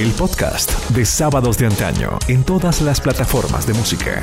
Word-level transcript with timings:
el 0.00 0.12
podcast 0.12 0.88
de 0.90 1.04
Sábados 1.04 1.58
de 1.58 1.66
Antaño 1.66 2.18
en 2.26 2.42
todas 2.42 2.80
las 2.80 3.02
plataformas 3.02 3.66
de 3.66 3.74
música. 3.74 4.22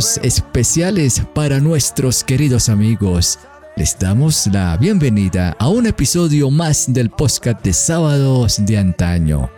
Especiales 0.00 1.22
para 1.34 1.60
nuestros 1.60 2.24
queridos 2.24 2.70
amigos. 2.70 3.38
Les 3.76 3.98
damos 3.98 4.46
la 4.46 4.74
bienvenida 4.78 5.54
a 5.58 5.68
un 5.68 5.86
episodio 5.86 6.50
más 6.50 6.90
del 6.90 7.10
podcast 7.10 7.62
de 7.62 7.74
sábados 7.74 8.64
de 8.64 8.78
antaño. 8.78 9.50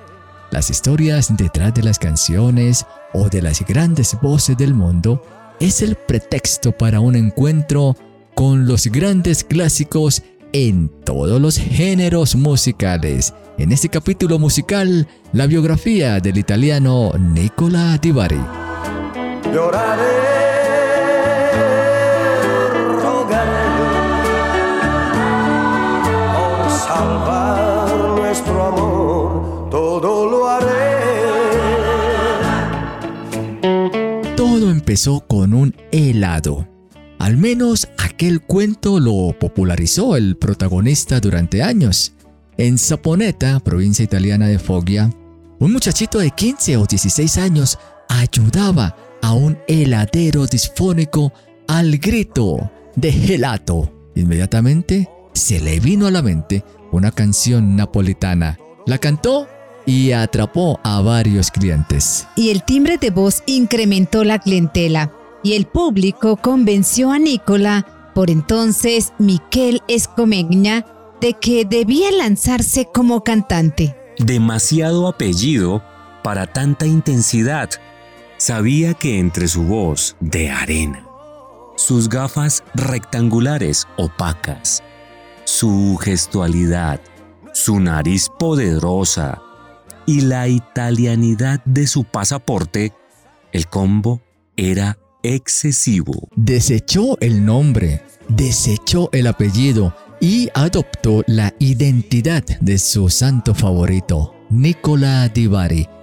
Las 0.50 0.68
historias 0.68 1.36
detrás 1.36 1.72
de 1.74 1.84
las 1.84 1.96
canciones 1.96 2.84
o 3.12 3.28
de 3.28 3.40
las 3.40 3.64
grandes 3.64 4.18
voces 4.20 4.56
del 4.56 4.74
mundo 4.74 5.22
es 5.60 5.80
el 5.80 5.94
pretexto 5.94 6.72
para 6.72 6.98
un 6.98 7.14
encuentro 7.14 7.96
con 8.34 8.66
los 8.66 8.86
grandes 8.86 9.44
clásicos 9.44 10.24
en 10.52 10.88
todos 11.04 11.40
los 11.40 11.56
géneros 11.56 12.34
musicales. 12.34 13.32
En 13.58 13.70
este 13.70 13.88
capítulo 13.88 14.40
musical, 14.40 15.06
la 15.32 15.46
biografía 15.46 16.18
del 16.18 16.36
italiano 16.36 17.12
Nicola 17.16 17.96
Di 17.98 18.10
Bari. 18.10 18.71
Lloraré, 19.52 20.08
rogaré 23.02 23.66
por 26.32 26.70
salvar 26.70 28.16
nuestro 28.16 28.64
amor, 28.64 29.68
todo 29.70 30.30
lo 30.30 30.48
haré. 30.48 30.72
Todo 34.36 34.70
empezó 34.70 35.20
con 35.20 35.52
un 35.52 35.76
helado. 35.90 36.66
Al 37.18 37.36
menos 37.36 37.88
aquel 37.98 38.40
cuento 38.40 39.00
lo 39.00 39.38
popularizó 39.38 40.16
el 40.16 40.38
protagonista 40.38 41.20
durante 41.20 41.62
años. 41.62 42.14
En 42.56 42.78
Saponeta, 42.78 43.60
provincia 43.60 44.02
italiana 44.02 44.48
de 44.48 44.58
Foggia, 44.58 45.10
un 45.58 45.72
muchachito 45.74 46.20
de 46.20 46.30
15 46.30 46.78
o 46.78 46.86
16 46.86 47.36
años 47.36 47.78
ayudaba 48.08 48.96
a 49.22 49.32
un 49.32 49.58
heladero 49.66 50.46
disfónico 50.46 51.32
al 51.68 51.96
grito 51.98 52.70
de 52.96 53.12
gelato. 53.12 53.90
Inmediatamente 54.14 55.08
se 55.32 55.60
le 55.60 55.80
vino 55.80 56.06
a 56.06 56.10
la 56.10 56.20
mente 56.20 56.64
una 56.90 57.10
canción 57.10 57.74
napolitana. 57.76 58.58
La 58.84 58.98
cantó 58.98 59.48
y 59.86 60.12
atrapó 60.12 60.78
a 60.84 61.00
varios 61.00 61.50
clientes. 61.50 62.26
y 62.36 62.50
el 62.50 62.62
timbre 62.64 62.98
de 62.98 63.10
voz 63.10 63.42
incrementó 63.46 64.22
la 64.24 64.38
clientela 64.38 65.12
y 65.42 65.54
el 65.54 65.66
público 65.66 66.36
convenció 66.36 67.10
a 67.10 67.18
Nicola, 67.18 68.10
por 68.14 68.30
entonces 68.30 69.12
Miquel 69.18 69.80
Escomegna, 69.88 70.86
de 71.20 71.34
que 71.34 71.64
debía 71.64 72.12
lanzarse 72.12 72.86
como 72.92 73.24
cantante. 73.24 73.96
demasiado 74.18 75.08
apellido 75.08 75.82
para 76.22 76.46
tanta 76.46 76.86
intensidad. 76.86 77.70
Sabía 78.44 78.94
que 78.94 79.20
entre 79.20 79.46
su 79.46 79.62
voz 79.62 80.16
de 80.18 80.50
arena, 80.50 81.06
sus 81.76 82.08
gafas 82.08 82.64
rectangulares 82.74 83.86
opacas, 83.96 84.82
su 85.44 85.96
gestualidad, 86.02 87.00
su 87.52 87.78
nariz 87.78 88.28
poderosa 88.40 89.40
y 90.06 90.22
la 90.22 90.48
italianidad 90.48 91.62
de 91.64 91.86
su 91.86 92.02
pasaporte, 92.02 92.92
el 93.52 93.68
combo 93.68 94.20
era 94.56 94.98
excesivo. 95.22 96.28
Desechó 96.34 97.16
el 97.20 97.44
nombre, 97.44 98.02
desechó 98.28 99.08
el 99.12 99.28
apellido 99.28 99.94
y 100.20 100.48
adoptó 100.54 101.22
la 101.28 101.54
identidad 101.60 102.42
de 102.60 102.78
su 102.78 103.08
santo 103.08 103.54
favorito, 103.54 104.34
Nicola 104.50 105.28
Di 105.28 105.46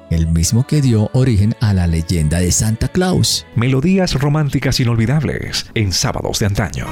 el 0.10 0.28
mismo 0.28 0.66
que 0.66 0.82
dio 0.82 1.10
origen 1.14 1.56
a 1.60 1.74
la 1.74 1.88
leyenda 1.88 2.40
de 2.40 2.52
Santa 2.52 2.88
Claus. 2.88 3.46
Melodías 3.56 4.14
románticas 4.14 4.80
inolvidables 4.80 5.66
en 5.76 5.92
Sábados 5.92 6.40
de 6.40 6.46
Antaño. 6.46 6.88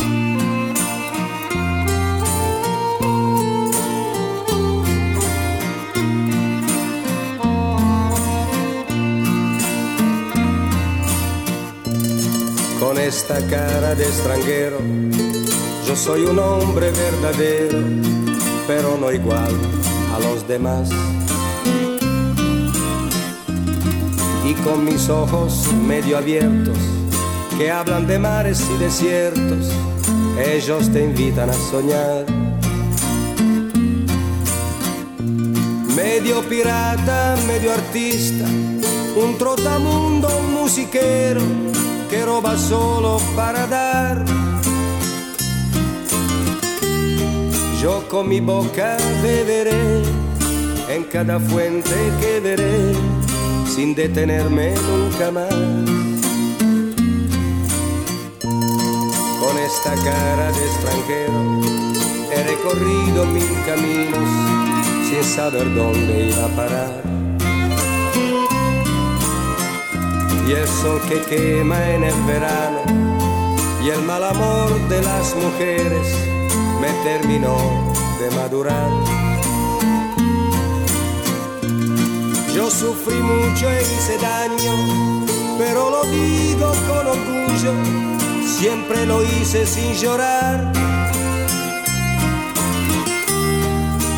Con 12.79 12.97
esta 12.99 13.39
cara 13.47 13.95
de 13.95 14.03
extranjero, 14.03 14.79
yo 15.87 15.95
soy 15.95 16.23
un 16.25 16.39
hombre 16.39 16.91
verdadero, 16.91 17.79
pero 18.67 18.97
no 18.99 19.11
igual 19.11 19.53
a 20.15 20.19
los 20.19 20.47
demás. 20.47 20.89
Y 24.47 24.53
con 24.63 24.85
mis 24.85 25.09
ojos 25.09 25.73
medio 25.85 26.17
abiertos, 26.17 26.77
que 27.57 27.69
hablan 27.69 28.07
de 28.07 28.17
mares 28.17 28.63
y 28.73 28.77
desiertos, 28.77 29.67
ellos 30.39 30.89
te 30.93 31.03
invitan 31.03 31.49
a 31.49 31.53
soñar. 31.53 32.25
Medio 35.97 36.41
pirata, 36.47 37.35
medio 37.45 37.73
artista, 37.73 38.45
un 39.17 39.37
trotamundo, 39.37 40.29
un 40.39 40.53
musiquero 40.53 41.41
que 42.09 42.23
roba 42.23 42.57
solo 42.57 43.19
para 43.35 43.67
dar. 43.67 44.23
Yo 47.81 48.07
con 48.07 48.29
mi 48.29 48.39
boca 48.39 48.95
beberé 49.21 50.03
en 50.87 51.03
cada 51.11 51.37
fuente 51.37 51.95
que 52.21 52.39
veré 52.39 53.16
sin 53.77 53.93
detenerme 53.93 54.73
nunca 54.89 55.29
más. 55.29 55.53
Con 59.39 59.55
esta 59.69 59.93
cara 60.03 60.51
de 60.51 60.65
extranjero 60.65 61.39
he 62.31 62.43
recorrido 62.43 63.23
mil 63.27 63.53
caminos 63.67 64.27
sin 65.07 65.23
saber 65.23 65.71
dónde 65.75 66.29
iba 66.29 66.45
a 66.45 66.55
parar. 66.55 67.03
y 70.47 70.51
el 70.53 70.67
sol 70.67 70.99
que 71.09 71.21
quema 71.29 71.77
en 71.91 72.05
el 72.05 72.19
verano 72.23 72.79
y 73.83 73.89
el 73.89 74.01
mal 74.03 74.23
amor 74.23 74.71
de 74.87 75.01
las 75.03 75.35
mujeres 75.35 76.07
me 76.81 76.89
terminó 77.03 77.57
de 78.19 78.35
madurar. 78.35 79.16
Sufrí 82.69 83.15
mucho 83.15 83.69
e 83.71 83.81
hice 83.81 84.17
daño, 84.19 85.25
pero 85.57 85.89
lo 85.89 86.03
digo 86.03 86.71
con 86.87 87.07
orgullo, 87.07 87.73
siempre 88.45 89.05
lo 89.05 89.23
hice 89.23 89.65
sin 89.65 89.93
llorar. 89.93 90.71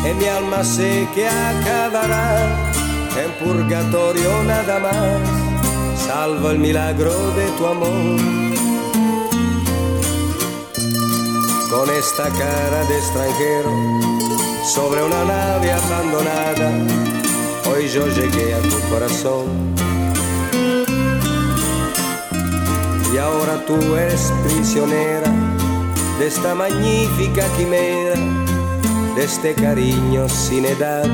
En 0.04 0.18
mi 0.18 0.26
alma 0.26 0.62
sé 0.62 1.08
que 1.14 1.26
acabará 1.26 2.70
en 3.24 3.30
purgatorio 3.44 4.42
nada 4.42 4.78
más 4.80 5.40
salvo 6.06 6.50
el 6.50 6.58
milagro 6.58 7.12
de 7.38 7.46
tu 7.56 7.66
amor. 7.66 8.20
Con 11.70 11.88
esta 11.88 12.28
cara 12.28 12.84
de 12.88 12.98
extranjero, 12.98 13.70
sobre 14.64 15.02
una 15.04 15.24
nave 15.24 15.72
abandonada, 15.72 17.19
hoy 17.70 17.88
yo 17.88 18.06
llegué 18.08 18.54
a 18.54 18.60
tu 18.60 18.78
corazón. 18.90 19.74
Y 23.12 23.18
ahora 23.18 23.64
tú 23.66 23.96
eres 23.96 24.32
prisionera 24.44 25.32
de 26.18 26.26
esta 26.26 26.54
magnífica 26.54 27.44
quimera, 27.56 28.16
de 29.16 29.24
este 29.24 29.54
cariño 29.54 30.28
sin 30.28 30.64
edad 30.66 31.08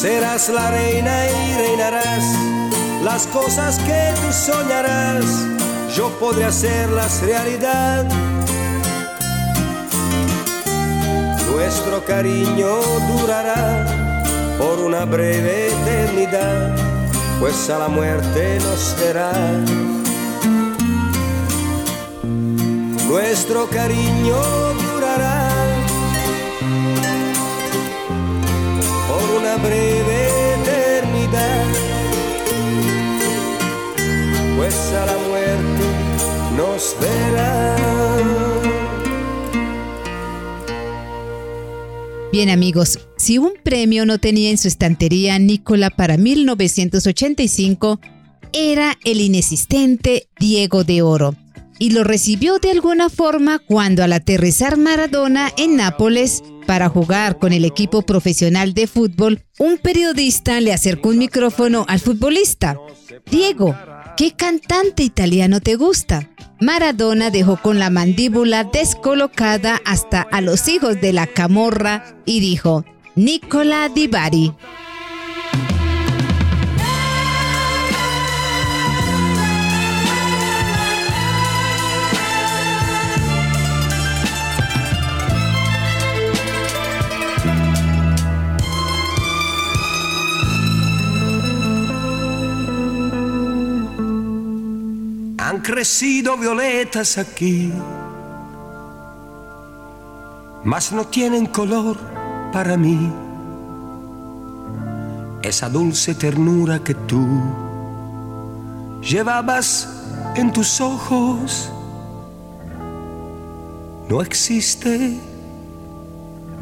Serás 0.00 0.48
la 0.48 0.70
reina 0.70 1.26
y 1.26 1.54
reinarás 1.54 2.24
las 3.02 3.26
cosas 3.26 3.80
que 3.80 4.12
tú 4.22 4.32
soñarás. 4.32 5.24
Yo 5.96 6.08
podré 6.20 6.44
hacerlas 6.44 7.20
realidad. 7.22 8.06
Nuestro 11.78 12.04
cariño 12.04 12.80
durará 13.06 13.86
por 14.58 14.80
una 14.80 15.04
breve 15.04 15.68
eternidad, 15.68 16.74
pues 17.38 17.70
a 17.70 17.78
la 17.78 17.86
muerte 17.86 18.58
nos 18.58 18.96
verá. 18.98 19.30
Nuestro 23.06 23.68
cariño 23.68 24.42
durará 24.90 25.50
por 29.08 29.40
una 29.40 29.56
breve 29.58 30.54
eternidad, 30.54 31.64
pues 34.56 34.74
a 35.00 35.06
la 35.06 35.16
muerte 35.28 35.84
nos 36.56 36.96
verá. 37.00 37.77
Bien 42.38 42.50
amigos, 42.50 43.00
si 43.16 43.36
un 43.36 43.54
premio 43.64 44.06
no 44.06 44.18
tenía 44.18 44.50
en 44.50 44.58
su 44.58 44.68
estantería 44.68 45.36
Nicola 45.40 45.90
para 45.90 46.16
1985, 46.16 47.98
era 48.52 48.96
el 49.04 49.20
inexistente 49.20 50.28
Diego 50.38 50.84
de 50.84 51.02
Oro 51.02 51.34
y 51.80 51.90
lo 51.90 52.04
recibió 52.04 52.60
de 52.60 52.70
alguna 52.70 53.08
forma 53.08 53.58
cuando 53.58 54.04
al 54.04 54.12
aterrizar 54.12 54.76
Maradona 54.76 55.50
en 55.56 55.74
Nápoles 55.74 56.44
para 56.64 56.88
jugar 56.88 57.40
con 57.40 57.52
el 57.52 57.64
equipo 57.64 58.02
profesional 58.02 58.72
de 58.72 58.86
fútbol, 58.86 59.42
un 59.58 59.76
periodista 59.76 60.60
le 60.60 60.72
acercó 60.72 61.08
un 61.08 61.18
micrófono 61.18 61.86
al 61.88 61.98
futbolista. 61.98 62.78
Diego, 63.28 63.74
¿qué 64.16 64.30
cantante 64.30 65.02
italiano 65.02 65.60
te 65.60 65.74
gusta? 65.74 66.30
Maradona 66.60 67.30
dejó 67.30 67.56
con 67.56 67.78
la 67.78 67.88
mandíbula 67.88 68.64
descolocada 68.64 69.80
hasta 69.84 70.22
a 70.22 70.40
los 70.40 70.68
hijos 70.68 71.00
de 71.00 71.12
la 71.12 71.26
camorra 71.26 72.04
y 72.24 72.40
dijo, 72.40 72.84
Nicola 73.14 73.88
Di 73.88 74.08
Bari. 74.08 74.52
Han 95.58 95.64
crecido 95.64 96.36
violetas 96.36 97.18
aquí, 97.18 97.72
mas 100.62 100.92
no 100.92 101.04
tienen 101.04 101.46
color 101.46 101.96
para 102.52 102.76
mí. 102.76 103.12
Esa 105.42 105.68
dulce 105.68 106.14
ternura 106.14 106.78
que 106.78 106.94
tú 106.94 107.26
llevabas 109.02 109.88
en 110.36 110.52
tus 110.52 110.80
ojos 110.80 111.72
no 114.08 114.22
existe 114.22 115.18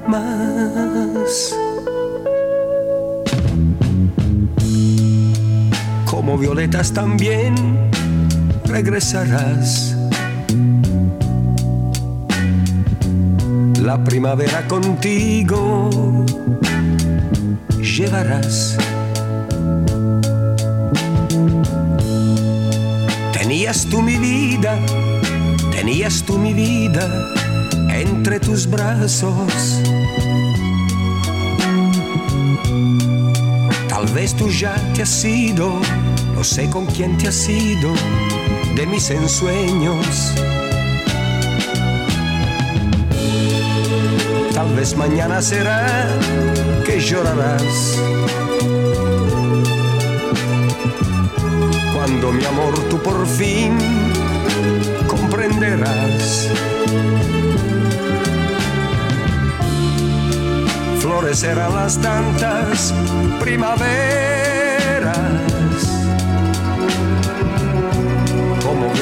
más. 0.08 1.54
Como 6.06 6.38
violetas 6.38 6.94
también 6.94 7.90
regresarás. 8.66 9.96
La 13.80 14.02
primavera 14.02 14.66
contigo 14.66 15.90
llevarás. 17.80 18.76
Tenías 23.32 23.86
tú 23.86 24.02
mi 24.02 24.16
vida, 24.18 24.78
tenías 25.70 26.22
tú 26.24 26.36
mi 26.38 26.52
vida 26.52 27.06
entre 27.90 28.40
tus 28.40 28.68
brazos. 28.68 29.80
Tal 33.88 34.06
vez 34.08 34.34
tú 34.34 34.50
ya 34.50 34.74
te 34.94 35.02
has 35.02 35.24
ido, 35.24 35.72
no 36.34 36.44
sé 36.44 36.68
con 36.68 36.86
quién 36.86 37.16
te 37.16 37.28
has 37.28 37.48
ido 37.48 37.94
de 38.76 38.86
mis 38.86 39.10
ensueños. 39.10 40.34
Tal 44.54 44.74
vez 44.74 44.94
mañana 44.96 45.40
será 45.40 46.06
que 46.84 47.00
llorarás. 47.00 47.98
Cuando 51.94 52.32
mi 52.32 52.44
amor 52.44 52.74
tú 52.90 52.98
por 52.98 53.26
fin 53.26 53.78
comprenderás. 55.08 56.50
Florecerán 61.00 61.74
las 61.74 61.98
tantas 61.98 62.92
primaveras 63.40 64.16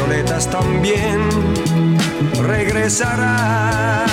violetas 0.06 0.50
también 0.50 1.20
regresarás. 2.42 4.04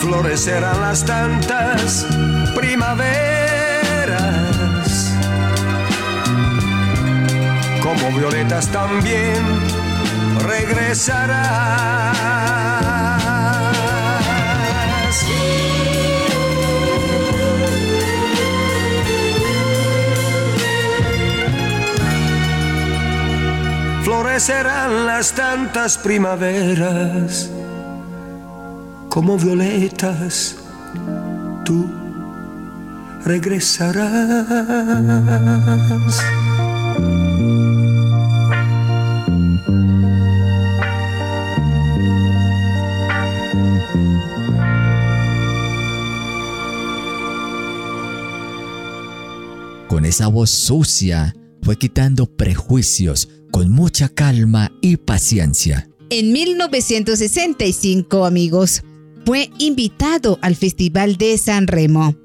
Florecerán 0.00 0.80
las 0.80 1.04
tantas 1.04 2.06
primaveras 2.54 4.39
como 7.90 8.16
violetas 8.16 8.68
también 8.68 9.42
regresarás. 10.46 11.40
Florecerán 24.04 25.06
las 25.06 25.32
tantas 25.32 25.98
primaveras 25.98 27.50
como 29.08 29.36
violetas, 29.36 30.56
tú 31.64 31.90
regresarás. 33.24 34.46
Esa 50.10 50.26
voz 50.26 50.50
sucia 50.50 51.34
fue 51.62 51.76
quitando 51.76 52.26
prejuicios 52.26 53.28
con 53.52 53.70
mucha 53.70 54.08
calma 54.08 54.72
y 54.80 54.96
paciencia. 54.96 55.88
En 56.10 56.32
1965, 56.32 58.24
amigos, 58.24 58.82
fue 59.24 59.50
invitado 59.58 60.40
al 60.42 60.56
Festival 60.56 61.16
de 61.16 61.38
San 61.38 61.68
Remo. 61.68 62.16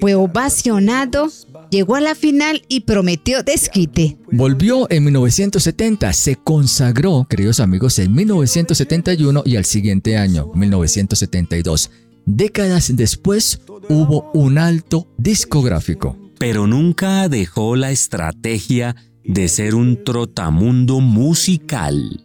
Fue 0.00 0.14
ovacionado, 0.14 1.30
llegó 1.70 1.96
a 1.96 2.00
la 2.00 2.14
final 2.14 2.62
y 2.68 2.80
prometió 2.80 3.42
desquite. 3.42 4.16
Volvió 4.32 4.90
en 4.90 5.04
1970, 5.04 6.14
se 6.14 6.36
consagró, 6.36 7.26
queridos 7.28 7.60
amigos, 7.60 7.98
en 7.98 8.14
1971 8.14 9.42
y 9.44 9.56
al 9.56 9.66
siguiente 9.66 10.16
año, 10.16 10.50
1972. 10.54 11.90
Décadas 12.24 12.90
después 12.96 13.60
hubo 13.90 14.30
un 14.32 14.56
alto 14.56 15.06
discográfico 15.18 16.23
pero 16.46 16.66
nunca 16.66 17.26
dejó 17.30 17.74
la 17.74 17.90
estrategia 17.90 18.96
de 19.24 19.48
ser 19.48 19.74
un 19.74 20.04
trotamundo 20.04 21.00
musical. 21.00 22.22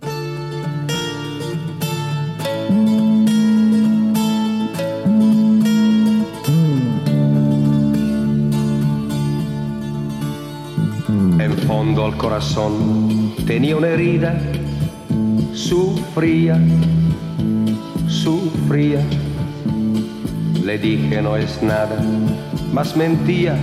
En 11.40 11.58
fondo 11.66 12.04
al 12.04 12.18
corazón 12.18 13.34
tenía 13.48 13.78
una 13.78 13.88
herida, 13.88 14.38
sufría, 15.54 16.60
sufría. 18.10 19.02
Le 20.66 20.78
dije 20.78 21.22
no 21.22 21.38
es 21.38 21.64
nada, 21.64 22.04
mas 22.74 22.98
mentía 22.98 23.58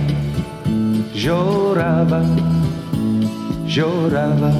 lloraba, 1.17 2.21
lloraba. 3.65 4.51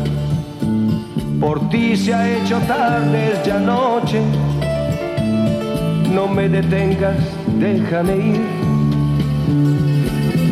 Por 1.39 1.69
ti 1.69 1.95
se 1.95 2.13
ha 2.13 2.23
hecho 2.35 2.57
tarde 2.67 3.39
ya 3.45 3.59
noche, 3.59 4.21
no 6.13 6.27
me 6.27 6.49
detengas, 6.49 7.17
déjame 7.59 8.15
ir 8.17 8.67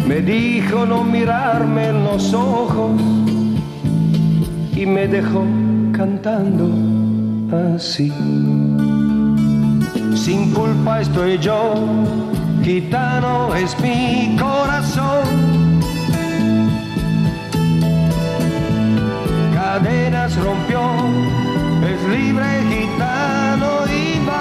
me 0.08 0.22
dijo 0.22 0.86
no 0.86 1.04
mirarme 1.04 1.88
en 1.88 2.04
los 2.04 2.34
ojos 2.34 3.02
y 4.76 4.86
me 4.86 5.08
dejó 5.08 5.44
cantando 5.92 6.70
así. 7.76 8.12
Sin 10.16 10.54
culpa 10.54 11.02
estoy 11.02 11.40
yo, 11.40 11.74
gitano 12.64 13.56
es 13.56 13.76
mi 13.80 14.36
corazón. 14.40 15.55
Cadenas 19.76 20.34
rompió, 20.38 20.80
es 21.84 22.02
libre 22.08 22.46
gitano 22.70 23.86
y 23.88 24.26
va. 24.26 24.40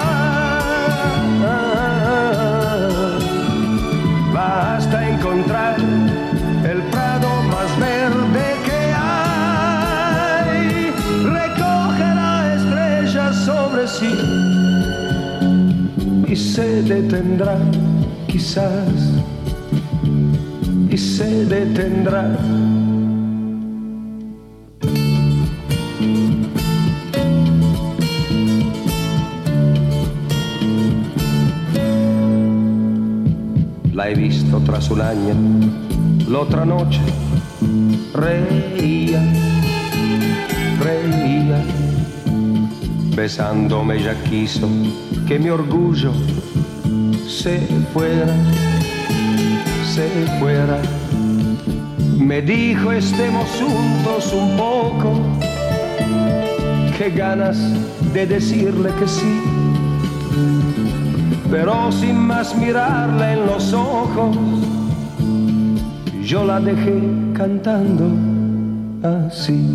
Basta 4.33 5.09
encontrar 5.09 5.75
el 6.63 6.81
prado 6.83 7.27
más 7.51 7.69
verde 7.77 8.45
que 8.65 8.79
hay. 8.95 10.93
Recoge 11.25 12.07
la 12.21 12.55
estrella 12.55 13.33
sobre 13.33 13.89
sí 13.89 14.15
y 16.31 16.35
se 16.37 16.81
detendrá, 16.83 17.57
quizás, 18.27 19.11
y 20.89 20.97
se 20.97 21.43
detendrá. 21.43 22.37
Visto 34.55 34.71
tras 34.71 34.89
la 36.29 36.39
otra 36.39 36.63
noche 36.65 37.01
reía, 38.13 39.21
reía, 40.79 41.61
besándome 43.15 44.01
ya 44.01 44.15
quiso 44.23 44.69
que 45.27 45.39
mi 45.39 45.49
orgullo 45.49 46.13
se 47.27 47.59
fuera, 47.91 48.33
se 49.93 50.07
fuera. 50.39 50.81
Me 52.17 52.41
dijo 52.41 52.93
estemos 52.93 53.49
juntos 53.59 54.31
un 54.31 54.55
poco, 54.55 55.19
qué 56.97 57.09
ganas 57.09 57.57
de 58.13 58.25
decirle 58.25 58.89
que 58.99 59.07
sí 59.07 59.44
pero 61.57 61.89
sin 61.89 62.17
más 62.17 62.53
mirarla 62.53 63.31
en 63.31 63.45
los 63.45 63.71
ojos, 63.71 64.35
yo 66.21 66.43
la 66.43 66.59
dejé 66.59 67.01
cantando 67.33 68.07
así. 69.01 69.65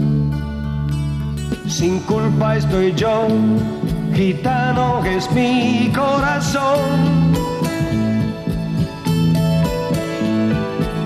Sin 1.67 2.01
culpa 2.01 2.57
estoy 2.57 2.93
yo, 2.93 3.29
gitano 4.13 5.03
es 5.07 5.33
mi 5.33 5.91
corazón. 5.95 6.81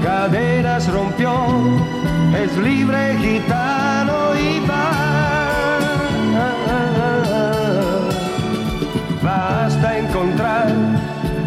Caderas 0.03 0.93
rompió, 0.93 1.35
es 2.43 2.57
libre 2.59 3.17
gitano 3.23 3.74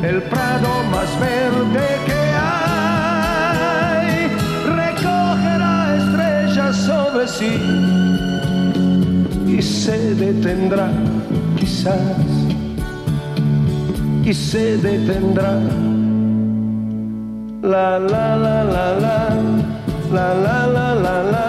el 0.08 0.22
prado 0.24 0.70
más 0.90 1.10
verde 1.20 1.88
que 2.06 2.20
hay. 2.64 4.10
Recoge 4.82 5.52
la 5.60 5.98
estrella 5.98 6.74
sobre 6.74 7.28
sí 7.28 7.54
y 9.48 9.62
se 9.62 10.16
detendrá, 10.16 10.90
quizás, 11.58 12.26
y 14.24 14.34
se 14.34 14.78
detendrá. 14.78 15.60
La 17.62 18.00
la 18.00 18.38
la, 18.38 18.64
la 18.64 18.88
la 19.04 19.18
la 20.14 20.34
la 20.34 20.68
la 20.68 21.24
la 21.34 21.47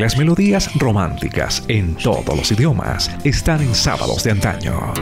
Las 0.00 0.16
melodías 0.16 0.70
románticas 0.76 1.62
en 1.68 1.94
todos 1.94 2.34
los 2.34 2.50
idiomas 2.50 3.10
están 3.22 3.60
en 3.60 3.74
sábados 3.74 4.24
de 4.24 4.30
antaño. 4.30 4.94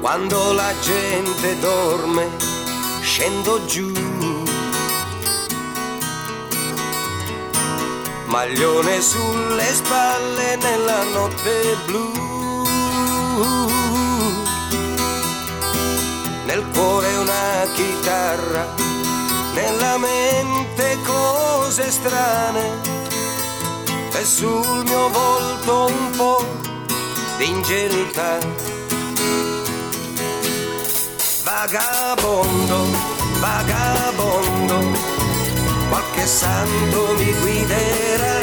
Quando 0.00 0.54
la 0.54 0.72
gente 0.80 1.56
dorme, 1.60 2.22
scendo 3.02 3.60
giù. 3.68 3.92
Maglione 8.28 9.02
sulle 9.02 9.74
spalle 9.74 10.56
nella 10.56 11.04
notte 11.12 11.76
blu. 11.86 13.69
Nel 16.60 16.68
cuore 16.72 17.16
una 17.16 17.66
chitarra, 17.72 18.66
nella 19.54 19.96
mente 19.96 20.98
cose 21.06 21.90
strane. 21.90 22.80
E 24.12 24.24
sul 24.26 24.82
mio 24.84 25.08
volto 25.08 25.86
un 25.86 26.10
po' 26.18 26.44
di 27.38 27.48
ingenuità. 27.48 28.38
Vagabondo, 31.44 32.84
vagabondo, 33.38 34.98
qualche 35.88 36.26
santo 36.26 37.14
mi 37.16 37.32
guiderà. 37.40 38.38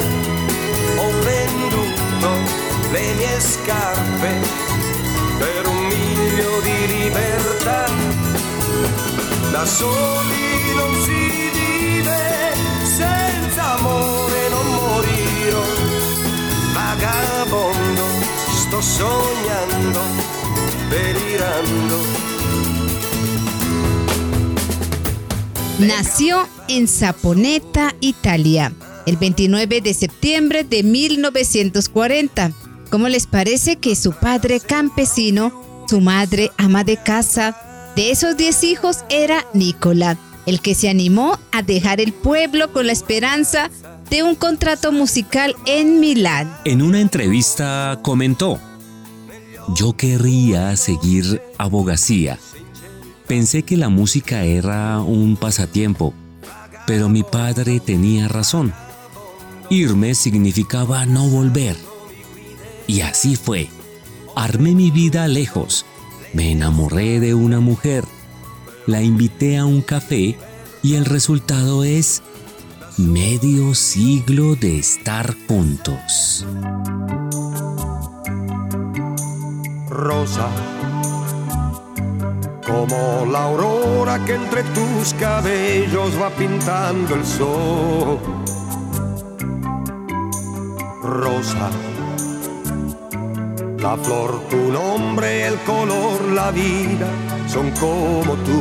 Ho 0.97 1.11
venduto 1.21 2.29
le 2.89 3.13
mie 3.13 3.39
scarpe 3.39 4.86
per 5.37 5.67
un 5.67 5.87
miglio 5.87 6.61
di 6.61 6.87
libertà. 6.87 7.85
Da 9.51 9.65
soli 9.65 10.75
non 10.75 10.93
si 11.03 11.49
vive, 11.57 12.53
senza 12.83 13.73
amore 13.77 14.49
non 14.49 14.67
morirò. 14.79 15.63
Vagabondo, 16.73 18.05
sto 18.53 18.81
sognando, 18.81 20.01
delirando. 20.89 22.25
Nació 25.79 26.47
en 26.67 26.87
Saponeta, 26.87 27.93
Italia, 27.99 28.73
el 29.05 29.15
29 29.17 29.81
de 29.81 29.93
septiembre 29.93 30.63
de 30.63 30.81
1940. 30.81 32.66
¿Cómo 32.89 33.09
les 33.09 33.27
parece 33.27 33.75
que 33.75 33.95
su 33.95 34.13
padre 34.13 34.61
campesino, 34.61 35.51
su 35.89 35.99
madre 35.99 36.51
ama 36.57 36.83
de 36.85 36.97
casa, 36.97 37.93
de 37.97 38.11
esos 38.11 38.37
10 38.37 38.63
hijos 38.63 38.99
era 39.09 39.45
Nicola, 39.53 40.17
el 40.45 40.61
que 40.61 40.73
se 40.73 40.89
animó 40.89 41.37
a 41.51 41.61
dejar 41.63 41.99
el 41.99 42.13
pueblo 42.13 42.71
con 42.71 42.87
la 42.87 42.93
esperanza 42.93 43.69
de 44.09 44.23
un 44.23 44.35
contrato 44.35 44.93
musical 44.93 45.53
en 45.65 45.99
Milán? 45.99 46.55
En 46.63 46.81
una 46.81 47.01
entrevista 47.01 47.99
comentó, 48.01 48.57
yo 49.75 49.97
querría 49.97 50.77
seguir 50.77 51.41
abogacía. 51.57 52.39
Pensé 53.27 53.63
que 53.63 53.75
la 53.75 53.89
música 53.89 54.45
era 54.45 55.01
un 55.01 55.35
pasatiempo, 55.35 56.13
pero 56.85 57.09
mi 57.09 57.23
padre 57.23 57.81
tenía 57.81 58.29
razón. 58.29 58.73
Irme 59.69 60.15
significaba 60.15 61.05
no 61.05 61.27
volver. 61.27 61.75
Y 62.87 63.01
así 63.01 63.35
fue. 63.35 63.69
Armé 64.35 64.73
mi 64.73 64.91
vida 64.91 65.27
lejos. 65.27 65.85
Me 66.33 66.51
enamoré 66.51 67.19
de 67.19 67.33
una 67.33 67.59
mujer, 67.59 68.03
la 68.85 69.01
invité 69.01 69.57
a 69.57 69.65
un 69.65 69.81
café 69.81 70.37
y 70.83 70.95
el 70.95 71.05
resultado 71.05 71.83
es 71.83 72.21
medio 72.97 73.73
siglo 73.75 74.55
de 74.55 74.79
estar 74.79 75.35
juntos. 75.47 76.45
Rosa, 79.89 80.47
como 82.65 83.25
la 83.31 83.43
aurora 83.43 84.23
que 84.25 84.35
entre 84.35 84.63
tus 84.63 85.13
cabellos 85.19 86.11
va 86.21 86.29
pintando 86.31 87.15
el 87.15 87.25
sol. 87.25 88.19
Rosa, 91.03 91.69
la 93.87 93.95
flor, 93.95 94.41
tu 94.49 94.69
nombre, 94.69 95.47
el 95.47 95.55
color, 95.59 96.21
la 96.33 96.51
vida 96.51 97.07
son 97.47 97.71
como 97.71 98.33
tú. 98.47 98.59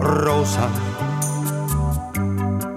Rosa, 0.00 0.68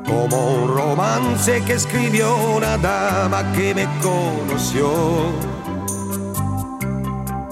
como 0.05 0.37
un 0.55 0.67
romance 0.75 1.63
que 1.65 1.73
escribió 1.75 2.35
una 2.57 2.77
dama 2.77 3.39
que 3.53 3.73
me 3.73 3.87
conoció. 4.01 4.91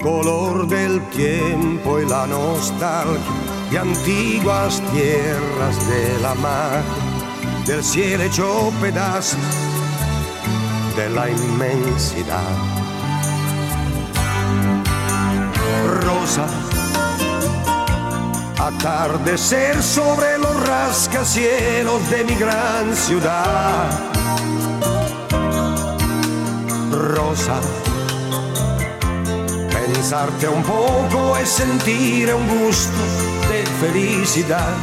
Color 0.02 0.68
del 0.68 1.00
tiempo 1.08 1.98
y 1.98 2.04
la 2.06 2.26
nostalgia 2.26 3.32
de 3.70 3.78
antiguas 3.78 4.82
tierras 4.92 5.76
de 5.88 6.20
la 6.20 6.34
mar, 6.34 6.82
del 7.64 7.82
cielo 7.82 8.24
hecho 8.24 8.70
pedazos 8.82 9.67
de 10.98 11.10
la 11.10 11.30
inmensidad. 11.30 12.42
Rosa, 16.02 16.46
atardecer 18.58 19.80
sobre 19.80 20.38
los 20.38 20.66
rascacielos 20.66 22.10
de 22.10 22.24
mi 22.24 22.34
gran 22.34 22.96
ciudad. 22.96 23.90
Rosa, 26.90 27.60
pensarte 29.70 30.48
un 30.48 30.64
poco 30.64 31.36
es 31.36 31.48
sentir 31.48 32.34
un 32.34 32.48
gusto 32.58 33.02
de 33.48 33.64
felicidad. 33.80 34.74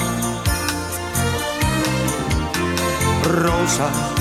Rosa, 3.24 4.15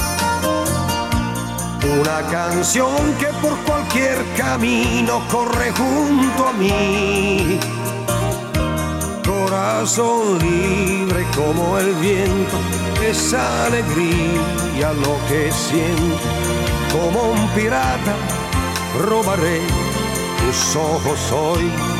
una 2.01 2.23
canción 2.31 3.15
que 3.19 3.27
por 3.43 3.57
cualquier 3.65 4.19
camino 4.37 5.23
corre 5.31 5.71
junto 5.73 6.49
a 6.49 6.53
mí. 6.53 7.59
Corazón 9.25 10.39
libre 10.39 11.25
como 11.37 11.79
el 11.79 11.95
viento, 11.95 12.57
esa 13.07 13.67
alegría 13.67 14.93
lo 14.93 15.17
que 15.29 15.51
siento. 15.53 16.29
Como 16.93 17.33
un 17.33 17.49
pirata 17.51 18.15
robaré 19.09 19.61
tus 20.39 20.77
ojos 20.77 21.33
hoy. 21.33 21.94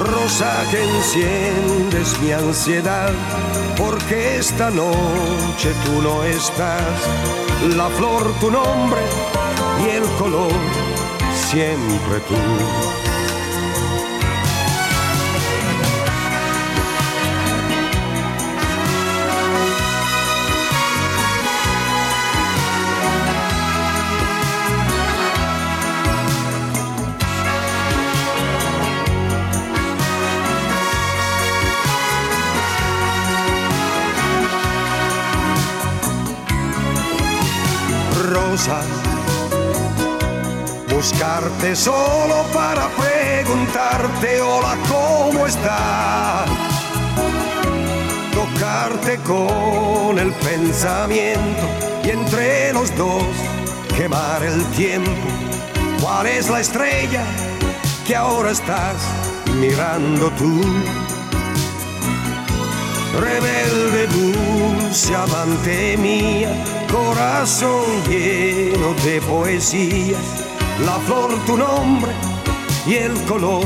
Rosa 0.00 0.64
que 0.70 0.82
enciendes 0.82 2.18
mi 2.20 2.32
ansiedad, 2.32 3.12
porque 3.76 4.38
esta 4.38 4.70
noche 4.70 5.72
tú 5.84 6.02
no 6.02 6.24
estás 6.24 6.98
la 7.76 7.88
flor 7.90 8.32
tu 8.40 8.50
nombre 8.50 9.00
y 9.84 9.96
el 9.96 10.04
color 10.18 10.52
siempre 11.34 12.20
tú. 12.28 12.89
Buscarte 41.40 41.76
solo 41.76 42.44
para 42.52 42.88
preguntarte 42.90 44.42
hola, 44.42 44.76
¿cómo 44.88 45.46
estás? 45.46 46.50
Tocarte 48.32 49.16
con 49.18 50.18
el 50.18 50.32
pensamiento 50.34 51.66
y 52.04 52.10
entre 52.10 52.72
los 52.72 52.94
dos 52.96 53.22
quemar 53.96 54.42
el 54.42 54.62
tiempo. 54.72 55.10
¿Cuál 56.00 56.26
es 56.26 56.48
la 56.50 56.60
estrella 56.60 57.24
que 58.06 58.16
ahora 58.16 58.50
estás 58.50 58.96
mirando 59.60 60.30
tú? 60.32 60.60
Rebelde, 63.18 64.06
dulce 64.08 65.14
amante 65.14 65.96
mía, 65.96 66.52
corazón 66.90 67.84
lleno 68.08 68.94
de 69.04 69.20
poesías, 69.22 70.49
la 70.84 70.98
flor 71.00 71.30
tu 71.46 71.56
nombre 71.56 72.12
y 72.86 72.94
el 72.94 73.14
color 73.24 73.64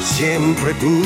siempre 0.00 0.74
tú. 0.74 1.02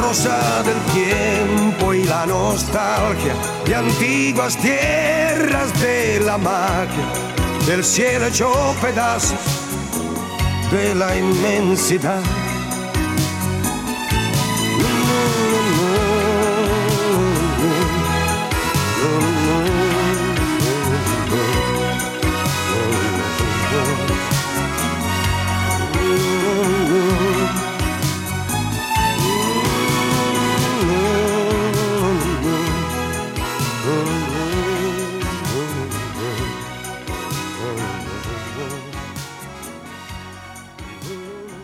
Rosa 0.00 0.62
del 0.62 0.80
tiempo 0.92 1.94
y 1.94 2.04
la 2.04 2.26
nostalgia 2.26 3.34
de 3.64 3.74
antiguas 3.74 4.56
tierras 4.56 5.80
de 5.80 6.20
la 6.20 6.38
magia, 6.38 7.06
del 7.66 7.84
cielo 7.84 8.26
hecho 8.26 8.52
pedazos 8.80 9.38
de 10.70 10.94
la 10.94 11.16
inmensidad. 11.16 12.41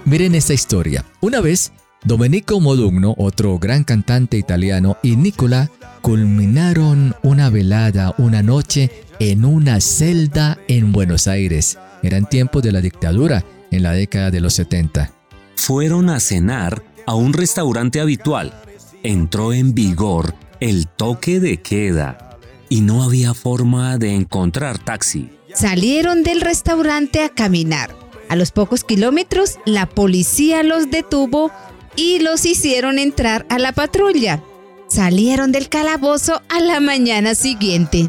Miren 0.09 0.35
esta 0.35 0.55
historia. 0.55 1.05
Una 1.21 1.43
vez, 1.43 1.71
Domenico 2.03 2.61
Modugno, 2.61 3.15
otro 3.19 3.59
gran 3.59 3.85
cantante 3.85 4.39
italiano, 4.39 4.97
y 5.03 5.17
Nicola 5.17 5.71
culminaron 6.01 7.15
una 7.23 7.51
velada 7.51 8.15
una 8.17 8.43
noche 8.43 8.91
en 9.19 9.45
una 9.45 9.83
celda 9.83 10.57
en 10.67 10.93
Buenos 10.93 11.29
Aires. 11.29 11.77
Eran 12.03 12.27
tiempos 12.27 12.63
de 12.63 12.73
la 12.73 12.81
dictadura, 12.81 13.45
en 13.71 13.83
la 13.83 13.93
década 13.93 14.31
de 14.31 14.41
los 14.41 14.55
70. 14.55 15.13
Fueron 15.57 16.09
a 16.09 16.21
cenar 16.21 16.83
a 17.07 17.15
un 17.15 17.35
restaurante 17.35 18.01
habitual. 18.01 18.55
Entró 19.03 19.53
en 19.53 19.75
vigor 19.75 20.35
el 20.61 20.87
toque 20.89 21.39
de 21.39 21.59
queda 21.59 22.39
y 22.71 22.81
no 22.81 23.03
había 23.03 23.35
forma 23.35 23.99
de 23.99 24.15
encontrar 24.15 24.79
taxi. 24.79 25.29
Salieron 25.53 26.23
del 26.23 26.41
restaurante 26.41 27.23
a 27.23 27.29
caminar. 27.29 27.98
A 28.29 28.37
los 28.37 28.53
pocos 28.53 28.85
kilómetros, 28.85 29.59
la 29.65 29.87
policía 29.87 30.63
los 30.63 30.91
detuvo 30.91 31.51
y 31.97 32.21
los 32.21 32.45
hicieron 32.45 32.99
entrar 32.99 33.47
a 33.49 33.59
la 33.59 33.73
patrulla. 33.73 34.43
Salieron 34.89 35.53
del 35.53 35.69
calabozo 35.69 36.43
a 36.49 36.61
la 36.61 36.81
mañana 36.81 37.35
siguiente. 37.35 38.09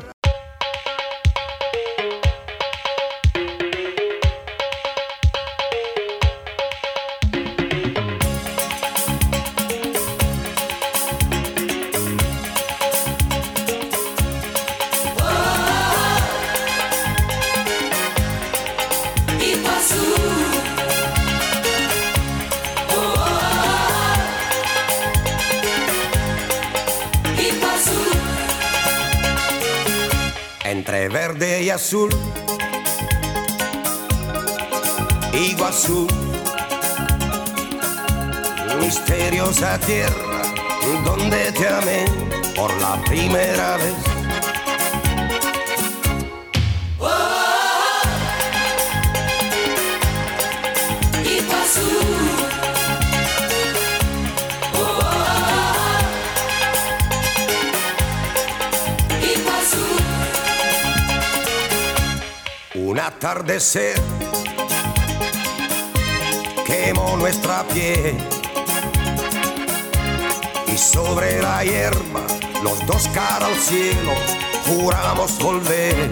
Tierra 39.90 40.42
donde 41.04 41.52
te 41.52 41.68
amé 41.68 42.06
por 42.56 42.72
la 42.80 43.02
primera 43.06 43.78
vez. 43.78 43.96
Un 62.76 63.00
atardecer 63.00 64.00
quemó 66.66 67.18
nuestra 67.18 67.64
piel 67.64 68.39
sobre 70.80 71.42
la 71.42 71.64
hierba 71.64 72.22
los 72.64 72.86
dos 72.86 73.10
cara 73.10 73.46
al 73.46 73.56
cielo 73.56 74.14
juramos 74.66 75.38
volver. 75.40 76.10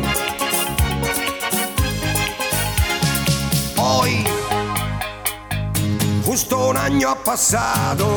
Hoy, 3.77 4.25
justo 6.25 6.67
un 6.67 6.77
año 6.77 7.10
ha 7.10 7.15
pasado, 7.15 8.08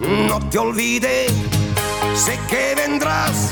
no 0.00 0.38
te 0.48 0.58
olvides, 0.58 1.32
sé 2.14 2.38
que 2.48 2.74
vendrás 2.76 3.50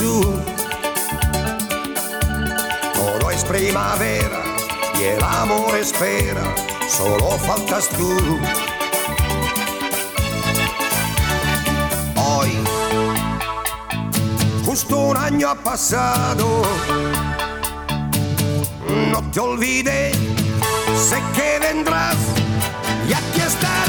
Iguazú, 0.00 0.42
todo 2.94 3.30
es 3.30 3.44
primavera 3.44 4.42
y 4.98 5.04
el 5.04 5.22
amor 5.22 5.74
espera, 5.76 6.42
solo 6.88 7.30
faltas 7.38 7.88
tú. 7.90 8.16
Hoy, 12.16 12.58
justo 14.64 14.98
un 14.98 15.16
año 15.16 15.48
ha 15.48 15.54
pasado, 15.54 16.62
no 19.10 19.30
te 19.30 19.40
olvides, 19.40 20.16
sé 21.08 21.22
que 21.34 21.58
vendrás 21.58 22.16
y 23.08 23.12
aquí 23.12 23.40
estaré. 23.40 23.85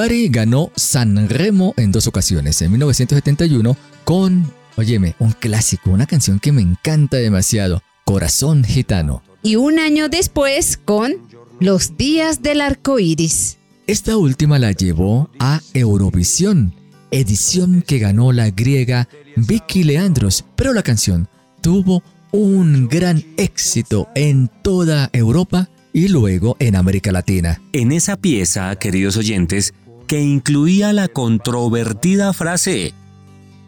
Divari 0.00 0.30
ganó 0.30 0.72
San 0.76 1.28
Remo 1.28 1.74
en 1.76 1.92
dos 1.92 2.06
ocasiones, 2.06 2.62
en 2.62 2.70
1971 2.70 3.76
con, 4.04 4.50
óyeme, 4.76 5.14
un 5.18 5.32
clásico, 5.32 5.90
una 5.90 6.06
canción 6.06 6.40
que 6.40 6.52
me 6.52 6.62
encanta 6.62 7.18
demasiado, 7.18 7.82
Corazón 8.06 8.64
Gitano. 8.64 9.22
Y 9.42 9.56
un 9.56 9.78
año 9.78 10.08
después 10.08 10.78
con 10.78 11.16
Los 11.60 11.98
días 11.98 12.40
del 12.40 12.62
arco 12.62 12.98
iris. 12.98 13.58
Esta 13.86 14.16
última 14.16 14.58
la 14.58 14.72
llevó 14.72 15.28
a 15.38 15.60
Eurovisión, 15.74 16.74
edición 17.10 17.82
que 17.82 17.98
ganó 17.98 18.32
la 18.32 18.48
griega 18.48 19.06
Vicky 19.36 19.84
Leandros, 19.84 20.46
pero 20.56 20.72
la 20.72 20.82
canción 20.82 21.28
tuvo 21.60 22.02
un 22.32 22.88
gran 22.88 23.22
éxito 23.36 24.08
en 24.14 24.50
toda 24.62 25.10
Europa 25.12 25.68
y 25.92 26.08
luego 26.08 26.56
en 26.58 26.76
América 26.76 27.12
Latina. 27.12 27.60
En 27.74 27.92
esa 27.92 28.16
pieza, 28.16 28.74
queridos 28.76 29.18
oyentes, 29.18 29.74
que 30.10 30.20
incluía 30.20 30.92
la 30.92 31.06
controvertida 31.06 32.32
frase, 32.32 32.94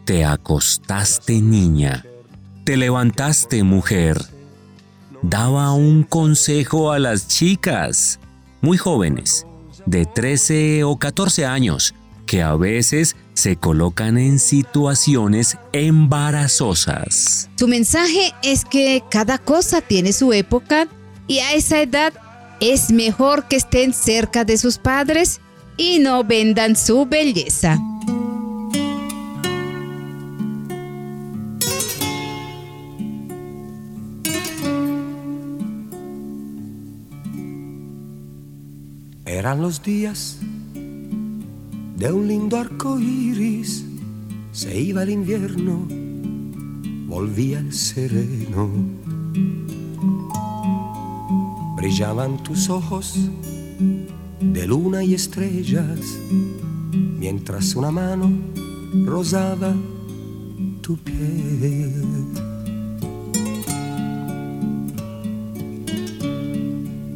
Te 0.03 0.25
acostaste 0.25 1.39
niña, 1.39 2.05
te 2.65 2.75
levantaste 2.75 3.63
mujer, 3.63 4.21
daba 5.21 5.71
un 5.71 6.03
consejo 6.03 6.91
a 6.91 6.99
las 6.99 7.29
chicas, 7.29 8.19
muy 8.59 8.77
jóvenes, 8.77 9.47
de 9.85 10.05
13 10.05 10.83
o 10.83 10.97
14 10.97 11.45
años, 11.45 11.95
que 12.25 12.41
a 12.41 12.57
veces 12.57 13.15
se 13.35 13.55
colocan 13.55 14.17
en 14.17 14.37
situaciones 14.37 15.57
embarazosas. 15.71 17.49
Su 17.55 17.69
mensaje 17.69 18.33
es 18.43 18.65
que 18.65 19.01
cada 19.09 19.37
cosa 19.37 19.79
tiene 19.79 20.11
su 20.11 20.33
época 20.33 20.89
y 21.25 21.39
a 21.39 21.53
esa 21.53 21.79
edad 21.79 22.11
es 22.59 22.91
mejor 22.91 23.47
que 23.47 23.55
estén 23.55 23.93
cerca 23.93 24.43
de 24.43 24.57
sus 24.57 24.77
padres 24.77 25.39
y 25.77 25.99
no 25.99 26.23
vendan 26.23 26.75
su 26.75 27.05
belleza. 27.05 27.79
Eran 39.25 39.61
los 39.61 39.81
días 39.83 40.39
de 41.97 42.11
un 42.11 42.27
lindo 42.27 42.57
arco 42.57 42.99
iris, 42.99 43.85
se 44.51 44.79
iba 44.79 45.03
el 45.03 45.09
invierno, 45.09 45.87
volvía 47.07 47.59
el 47.59 47.73
sereno. 47.73 48.69
Brillaban 51.75 52.41
tus 52.43 52.69
ojos 52.69 53.17
de 54.51 54.67
luna 54.67 55.03
y 55.03 55.13
estrellas, 55.13 55.99
mientras 56.91 57.75
una 57.75 57.91
mano 57.91 58.31
rozaba 59.05 59.73
tu 60.81 60.97
piel. 60.97 62.03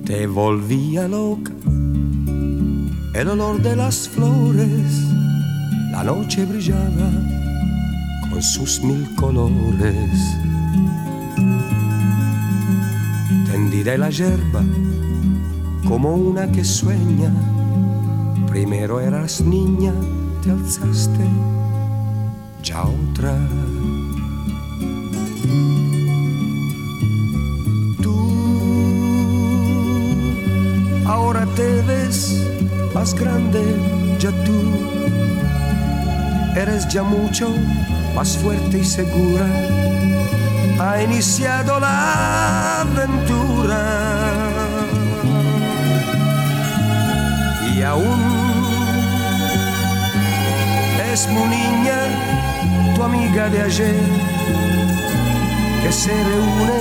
Te 0.06 0.26
volvía 0.28 1.08
loca 1.08 1.52
el 3.14 3.30
olor 3.30 3.60
de 3.64 3.76
las 3.76 4.08
flores, 4.08 5.08
la 5.92 6.04
noche 6.04 6.46
brillaba 6.46 7.10
con 8.30 8.44
sus 8.44 8.84
mil 8.84 9.08
colores. 9.16 10.38
Tendiré 13.52 13.98
la 13.98 14.12
yerba 14.12 14.64
como 15.88 16.14
una 16.14 16.52
que 16.52 16.64
sueña. 16.64 17.32
Primero 18.48 19.00
eras 19.00 19.42
niña, 19.42 19.94
te 20.44 20.52
alzaste, 20.52 21.26
ya 22.64 22.84
otra. 22.84 23.36
Tú 28.02 28.16
ahora 31.06 31.46
te 31.56 31.82
ves 31.84 32.46
más 32.94 33.14
grande, 33.14 33.62
ya 34.20 34.32
tú 34.44 34.58
eres 36.56 36.88
ya 36.90 37.04
mucho 37.04 37.50
más 38.16 38.38
fuerte 38.38 38.80
y 38.80 38.86
segura. 38.86 39.46
Ha 40.80 41.02
iniciado 41.02 41.80
la 41.80 42.82
aventura 42.82 44.27
Y 47.78 47.84
aún 47.84 48.20
es 51.14 51.28
mi 51.28 51.44
niña, 51.58 52.00
tu 52.96 53.04
amiga 53.04 53.50
de 53.50 53.62
ayer, 53.62 53.96
que 55.84 55.92
se 55.92 56.10
reúne 56.10 56.80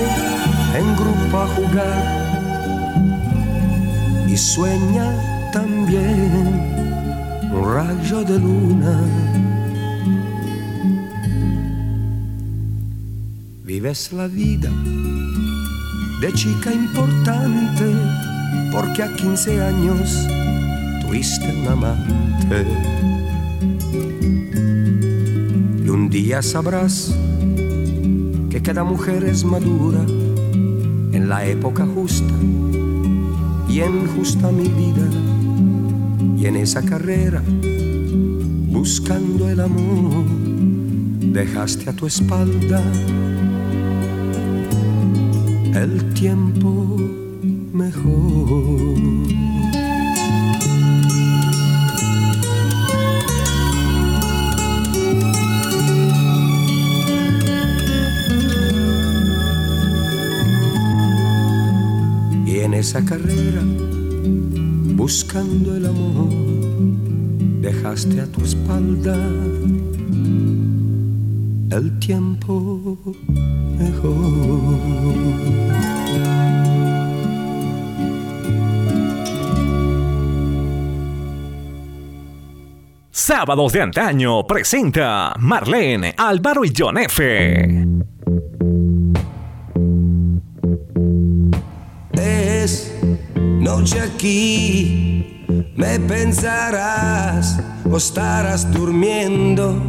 en 0.79 0.95
grupo 0.95 1.37
a 1.37 1.47
jugar 1.55 2.01
y 4.27 4.35
sueña 4.35 5.05
también 5.53 6.31
un 7.51 7.63
rayo 7.75 8.23
de 8.23 8.39
luna. 8.39 8.99
Vives 13.65 14.11
la 14.13 14.25
vida 14.25 14.71
de 16.21 16.33
chica 16.33 16.73
importante 16.73 17.85
porque 18.71 19.03
a 19.03 19.13
15 19.13 19.61
años 19.61 20.27
tuviste 21.07 21.45
un 21.53 21.67
amante. 21.67 22.65
Y 25.85 25.89
un 25.89 26.09
día 26.09 26.41
sabrás 26.41 27.15
que 28.49 28.61
cada 28.61 28.83
mujer 28.83 29.23
es 29.23 29.43
madura 29.43 30.03
en 31.11 31.29
la 31.29 31.45
época 31.45 31.85
justa 31.85 32.33
y 33.69 33.79
en 33.79 34.07
justa 34.07 34.51
mi 34.51 34.67
vida 34.67 35.07
y 36.37 36.45
en 36.45 36.55
esa 36.57 36.81
carrera 36.81 37.41
buscando 38.69 39.49
el 39.49 39.59
amor 39.59 40.25
dejaste 41.19 41.89
a 41.89 41.93
tu 41.93 42.07
espalda 42.07 42.81
el 45.73 46.13
tiempo 46.13 46.97
mejor. 47.73 48.66
Esa 62.87 63.03
carrera, 63.03 63.61
buscando 64.95 65.75
el 65.75 65.87
amor, 65.87 66.29
dejaste 67.59 68.21
a 68.21 68.27
tu 68.27 68.45
espalda 68.45 69.13
el 71.69 71.99
tiempo 71.99 72.97
mejor. 73.77 74.77
Sábados 83.11 83.73
de 83.73 83.81
antaño 83.81 84.47
presenta 84.47 85.33
Marlene, 85.37 86.15
Álvaro 86.17 86.63
y 86.63 86.71
John 86.73 86.97
F. 86.99 87.86
aquí, 93.95 95.45
me 95.75 95.99
pensarás 95.99 97.59
o 97.89 97.97
estarás 97.97 98.71
durmiendo. 98.71 99.81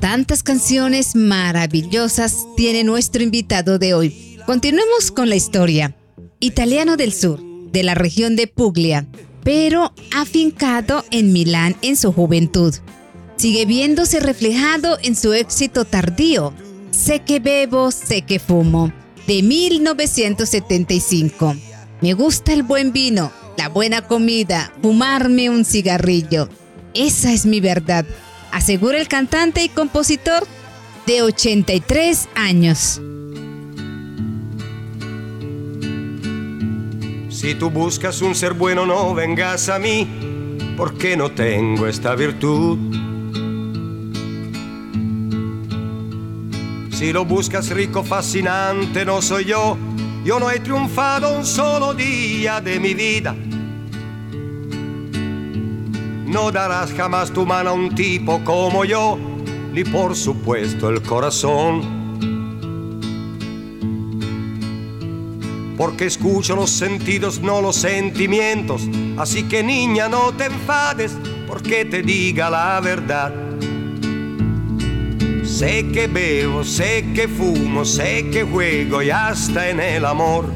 Tantas 0.00 0.42
canciones 0.42 1.14
maravillosas 1.14 2.46
tiene 2.56 2.84
nuestro 2.84 3.22
invitado 3.22 3.78
de 3.78 3.94
hoy. 3.94 4.38
Continuemos 4.46 5.10
con 5.10 5.28
la 5.28 5.36
historia. 5.36 5.96
Italiano 6.40 6.96
del 6.96 7.12
sur, 7.12 7.40
de 7.72 7.82
la 7.82 7.94
región 7.94 8.36
de 8.36 8.46
Puglia, 8.46 9.06
pero 9.42 9.92
afincado 10.14 11.04
en 11.10 11.32
Milán 11.32 11.76
en 11.82 11.96
su 11.96 12.12
juventud. 12.12 12.74
Sigue 13.36 13.66
viéndose 13.66 14.20
reflejado 14.20 14.98
en 15.02 15.16
su 15.16 15.32
éxito 15.32 15.84
tardío, 15.84 16.54
Sé 16.94 17.20
que 17.20 17.40
bebo, 17.40 17.90
sé 17.90 18.22
que 18.22 18.38
fumo, 18.38 18.92
de 19.26 19.42
1975. 19.42 21.56
Me 22.04 22.12
gusta 22.12 22.52
el 22.52 22.62
buen 22.62 22.92
vino, 22.92 23.32
la 23.56 23.70
buena 23.70 24.02
comida, 24.02 24.70
fumarme 24.82 25.48
un 25.48 25.64
cigarrillo. 25.64 26.50
Esa 26.92 27.32
es 27.32 27.46
mi 27.46 27.60
verdad, 27.60 28.04
asegura 28.52 29.00
el 29.00 29.08
cantante 29.08 29.64
y 29.64 29.70
compositor 29.70 30.46
de 31.06 31.22
83 31.22 32.28
años. 32.34 33.00
Si 37.30 37.54
tú 37.54 37.70
buscas 37.70 38.20
un 38.20 38.34
ser 38.34 38.52
bueno, 38.52 38.84
no 38.84 39.14
vengas 39.14 39.70
a 39.70 39.78
mí, 39.78 40.06
porque 40.76 41.16
no 41.16 41.30
tengo 41.30 41.86
esta 41.86 42.14
virtud. 42.14 42.76
Si 46.90 47.14
lo 47.14 47.24
buscas 47.24 47.70
rico, 47.70 48.04
fascinante, 48.04 49.06
no 49.06 49.22
soy 49.22 49.46
yo. 49.46 49.78
Yo 50.24 50.40
no 50.40 50.50
he 50.50 50.58
triunfado 50.60 51.36
un 51.36 51.44
solo 51.44 51.92
día 51.94 52.60
de 52.60 52.80
mi 52.80 52.94
vida. 52.94 53.34
No 56.26 56.50
darás 56.50 56.92
jamás 56.92 57.30
tu 57.30 57.44
mano 57.44 57.70
a 57.70 57.72
un 57.74 57.94
tipo 57.94 58.42
como 58.42 58.84
yo, 58.84 59.18
ni 59.72 59.84
por 59.84 60.16
supuesto 60.16 60.88
el 60.88 61.02
corazón. 61.02 62.04
porque 65.76 66.06
escucho 66.06 66.54
los 66.56 66.70
sentidos, 66.70 67.40
no 67.40 67.60
los 67.60 67.76
sentimientos. 67.76 68.82
Así 69.16 69.44
que 69.44 69.62
niña, 69.62 70.08
no 70.08 70.32
te 70.32 70.46
enfades, 70.46 71.16
porque 71.46 71.84
te 71.84 72.02
diga 72.02 72.50
la 72.50 72.80
verdad. 72.80 73.43
Sé 75.54 75.86
que 75.92 76.08
bebo, 76.08 76.64
sé 76.64 77.12
que 77.14 77.28
fumo, 77.28 77.84
sé 77.84 78.28
que 78.32 78.42
juego 78.42 79.00
y 79.04 79.10
hasta 79.10 79.70
en 79.70 79.78
el 79.78 80.04
amor. 80.04 80.46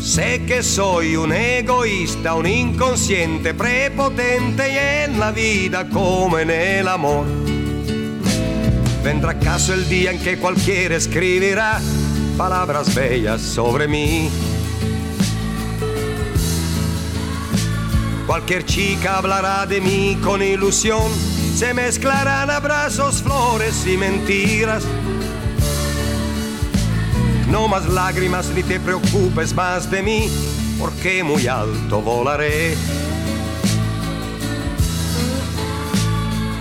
Sé 0.00 0.44
que 0.46 0.62
soy 0.62 1.16
un 1.16 1.32
egoísta, 1.32 2.36
un 2.36 2.46
inconsciente, 2.46 3.54
prepotente 3.54 4.72
y 4.72 4.78
en 4.78 5.18
la 5.18 5.32
vida 5.32 5.88
como 5.88 6.38
en 6.38 6.48
el 6.52 6.86
amor. 6.86 7.26
Vendrá 9.02 9.32
acaso 9.32 9.74
el 9.74 9.88
día 9.88 10.12
en 10.12 10.20
que 10.20 10.38
cualquiera 10.38 10.94
escribirá 10.94 11.80
palabras 12.36 12.94
bellas 12.94 13.42
sobre 13.42 13.88
mí. 13.88 14.30
Cualquier 18.28 18.66
chica 18.66 19.16
hablará 19.16 19.64
de 19.64 19.80
mí 19.80 20.18
con 20.22 20.42
ilusión, 20.42 21.10
se 21.56 21.72
mezclarán 21.72 22.50
abrazos, 22.50 23.22
flores 23.22 23.86
y 23.86 23.96
mentiras. 23.96 24.84
No 27.50 27.68
más 27.68 27.88
lágrimas 27.88 28.50
ni 28.50 28.62
te 28.62 28.80
preocupes 28.80 29.54
más 29.54 29.90
de 29.90 30.02
mí, 30.02 30.30
porque 30.78 31.24
muy 31.24 31.46
alto 31.46 32.02
volaré. 32.02 32.76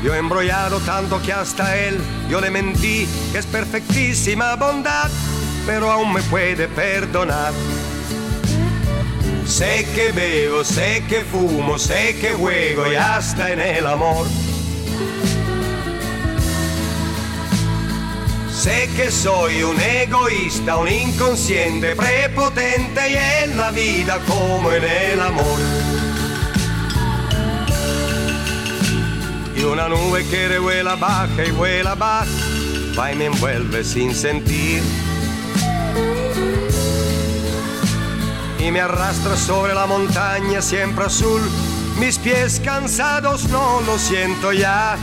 Yo 0.02 0.16
he 0.16 0.20
embrollado 0.20 0.80
tanto 0.80 1.22
que 1.22 1.34
hasta 1.34 1.76
él 1.76 2.00
yo 2.30 2.40
le 2.40 2.50
mentí, 2.50 3.06
que 3.34 3.40
es 3.40 3.46
perfectísima 3.46 4.56
bondad, 4.56 5.10
pero 5.66 5.92
aún 5.92 6.14
me 6.14 6.22
puede 6.22 6.70
perdonar. 6.70 7.52
Sé 9.48 9.88
que 9.96 10.12
bebo, 10.12 10.64
sé 10.64 11.04
que 11.08 11.22
fumo, 11.22 11.80
sé 11.80 12.18
que 12.20 12.34
juego 12.34 12.92
y 12.92 12.96
hasta 12.96 13.54
en 13.54 13.62
el 13.62 13.88
amor. 13.88 14.28
Sé 18.52 18.90
que 18.98 19.10
soy 19.10 19.64
un 19.64 19.80
egoísta, 19.80 20.76
un 20.76 20.90
inconsciente, 20.90 21.96
prepotente 21.96 23.10
y 23.10 23.16
en 23.44 23.58
la 23.58 23.72
vida 23.72 24.20
como 24.28 24.70
en 24.72 24.84
el 24.84 25.22
amor. 25.22 25.60
Y 29.56 29.64
una 29.64 29.88
nube 29.88 30.26
que 30.30 30.50
revuela 30.50 30.96
baja 30.96 31.46
y 31.46 31.52
vuela 31.52 31.96
baja, 31.96 32.28
va 33.00 33.14
y 33.14 33.16
me 33.16 33.26
envuelve 33.26 33.84
sin 33.86 34.14
sentir. 34.14 34.82
me 38.72 38.82
arrastra 38.82 39.38
sobre 39.38 39.74
la 39.74 39.86
montaña 39.86 40.62
siempre 40.62 41.06
azul. 41.06 41.42
Mis 42.00 42.18
pies 42.18 42.60
cansados 42.64 43.48
no 43.50 43.82
lo 43.82 43.98
siento 43.98 44.52
ya. 44.52 44.98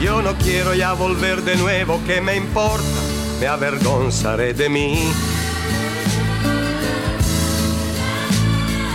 Yo 0.00 0.22
no 0.22 0.34
quiero 0.36 0.74
ya 0.74 0.92
volver 0.92 1.42
de 1.42 1.56
nuevo, 1.56 2.00
¿qué 2.06 2.20
me 2.20 2.36
importa? 2.36 2.84
Me 3.40 3.46
avergonzaré 3.46 4.54
de 4.54 4.68
mí. 4.68 5.12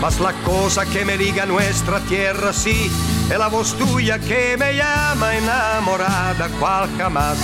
Mas 0.02 0.20
la 0.20 0.34
cosa 0.44 0.86
que 0.86 1.04
me 1.06 1.18
liga 1.18 1.46
nuestra 1.46 2.00
tierra 2.02 2.54
sí, 2.54 2.90
es 3.30 3.38
la 3.38 3.48
voz 3.48 3.76
tuya 3.78 4.20
que 4.20 4.56
me 4.58 4.76
llama 4.76 5.36
enamorada 5.36 6.48
cual 6.60 6.90
jamás. 6.98 7.38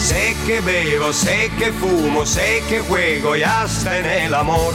Sé 0.00 0.36
que 0.46 0.60
bebo, 0.60 1.12
sé 1.12 1.50
que 1.58 1.72
fumo, 1.72 2.24
sé 2.24 2.62
que 2.68 2.80
juego 2.80 3.36
y 3.36 3.42
hasta 3.42 3.98
en 3.98 4.06
el 4.06 4.34
amor. 4.34 4.72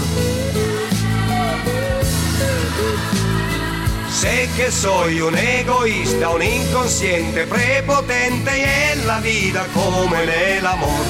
Sé 4.11 4.49
que 4.55 4.71
soy 4.71 5.21
un 5.21 5.37
egoísta, 5.37 6.29
un 6.29 6.43
inconsciente, 6.43 7.45
prepotente 7.45 8.51
y 8.59 8.91
en 8.91 9.07
la 9.07 9.19
vida 9.19 9.65
como 9.73 10.15
en 10.15 10.29
el 10.29 10.65
amor. 10.65 11.05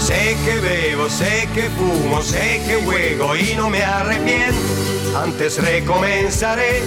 Sé 0.00 0.36
que 0.44 0.54
bebo, 0.60 1.08
sé 1.08 1.48
que 1.54 1.70
fumo, 1.70 2.22
sé 2.22 2.62
que 2.66 2.82
juego 2.84 3.34
y 3.34 3.54
no 3.56 3.70
me 3.70 3.82
arrepiento. 3.82 5.18
Antes 5.20 5.60
recomenzaré. 5.60 6.82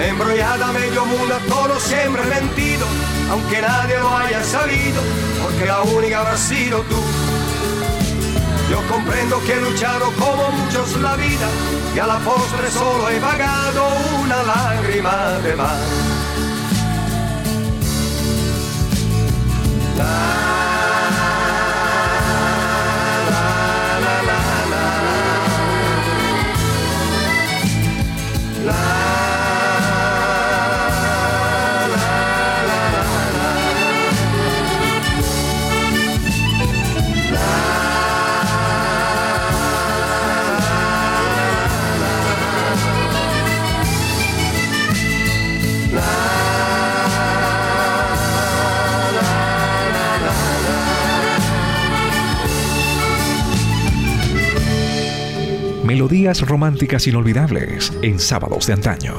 Embrollada 0.00 0.72
medio 0.72 1.04
mundo, 1.04 1.34
todo 1.48 1.80
siempre 1.80 2.22
mentido, 2.24 2.86
aunque 3.30 3.60
nadie 3.60 3.98
lo 3.98 4.16
haya 4.16 4.44
sabido, 4.44 5.02
porque 5.42 5.66
la 5.66 5.82
única 5.82 6.20
habrá 6.20 6.36
sido 6.36 6.82
tú. 6.82 7.02
Yo 8.70 8.80
comprendo 8.86 9.42
que 9.44 9.54
he 9.54 9.60
luchado 9.60 10.12
como 10.12 10.50
muchos 10.52 10.96
la 11.00 11.16
vida 11.16 11.48
y 11.94 11.98
a 11.98 12.06
la 12.06 12.18
postre 12.18 12.70
solo 12.70 13.08
he 13.10 13.18
pagado 13.18 13.88
una 14.22 14.42
lágrima 14.42 15.38
de 15.42 15.56
más. 15.56 16.08
Melodías 56.08 56.40
románticas 56.40 57.06
inolvidables 57.06 57.92
en 58.00 58.18
sábados 58.18 58.66
de 58.66 58.72
antaño. 58.72 59.14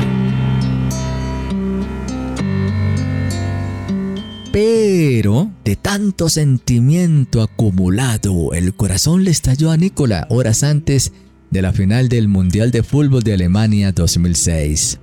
Pero, 4.52 5.52
de 5.64 5.76
tanto 5.76 6.30
sentimiento 6.30 7.44
acumulado, 7.44 8.54
el 8.54 8.74
corazón 8.74 9.24
le 9.24 9.30
estalló 9.30 9.70
a 9.70 9.78
Nicola 9.78 10.26
horas 10.32 10.64
antes 10.64 11.12
de 11.52 11.62
la 11.62 11.74
final 11.74 12.10
del 12.10 12.28
Mundial 12.28 12.72
de 12.72 12.82
Fútbol 12.82 13.22
de 13.22 13.34
Alemania 13.34 13.92
2006. 13.92 15.00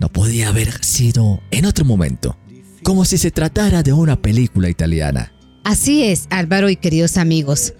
No 0.00 0.08
podía 0.08 0.48
haber 0.48 0.82
sido 0.82 1.42
en 1.50 1.66
otro 1.66 1.84
momento, 1.84 2.38
como 2.82 3.04
si 3.04 3.18
se 3.18 3.30
tratara 3.30 3.82
de 3.82 3.92
una 3.92 4.16
película 4.16 4.70
italiana. 4.70 5.34
Así 5.62 6.04
es, 6.04 6.26
Álvaro 6.30 6.70
y 6.70 6.76
queridos 6.76 7.18
amigos 7.18 7.74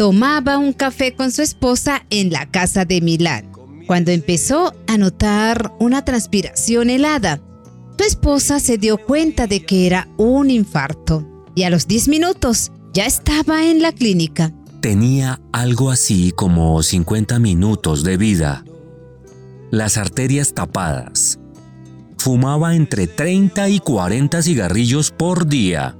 tomaba 0.00 0.56
un 0.56 0.72
café 0.72 1.14
con 1.14 1.30
su 1.30 1.42
esposa 1.42 2.06
en 2.08 2.32
la 2.32 2.50
casa 2.50 2.86
de 2.86 3.02
Milán, 3.02 3.52
cuando 3.86 4.12
empezó 4.12 4.72
a 4.86 4.96
notar 4.96 5.74
una 5.78 6.06
transpiración 6.06 6.88
helada. 6.88 7.38
Su 7.98 8.04
esposa 8.06 8.60
se 8.60 8.78
dio 8.78 8.96
cuenta 8.96 9.46
de 9.46 9.60
que 9.66 9.86
era 9.86 10.08
un 10.16 10.50
infarto 10.50 11.28
y 11.54 11.64
a 11.64 11.68
los 11.68 11.86
10 11.86 12.08
minutos 12.08 12.72
ya 12.94 13.04
estaba 13.04 13.66
en 13.66 13.82
la 13.82 13.92
clínica. 13.92 14.54
Tenía 14.80 15.38
algo 15.52 15.90
así 15.90 16.32
como 16.34 16.82
50 16.82 17.38
minutos 17.38 18.02
de 18.02 18.16
vida. 18.16 18.64
Las 19.70 19.98
arterias 19.98 20.54
tapadas. 20.54 21.38
Fumaba 22.16 22.74
entre 22.74 23.06
30 23.06 23.68
y 23.68 23.80
40 23.80 24.40
cigarrillos 24.40 25.10
por 25.10 25.46
día. 25.46 25.98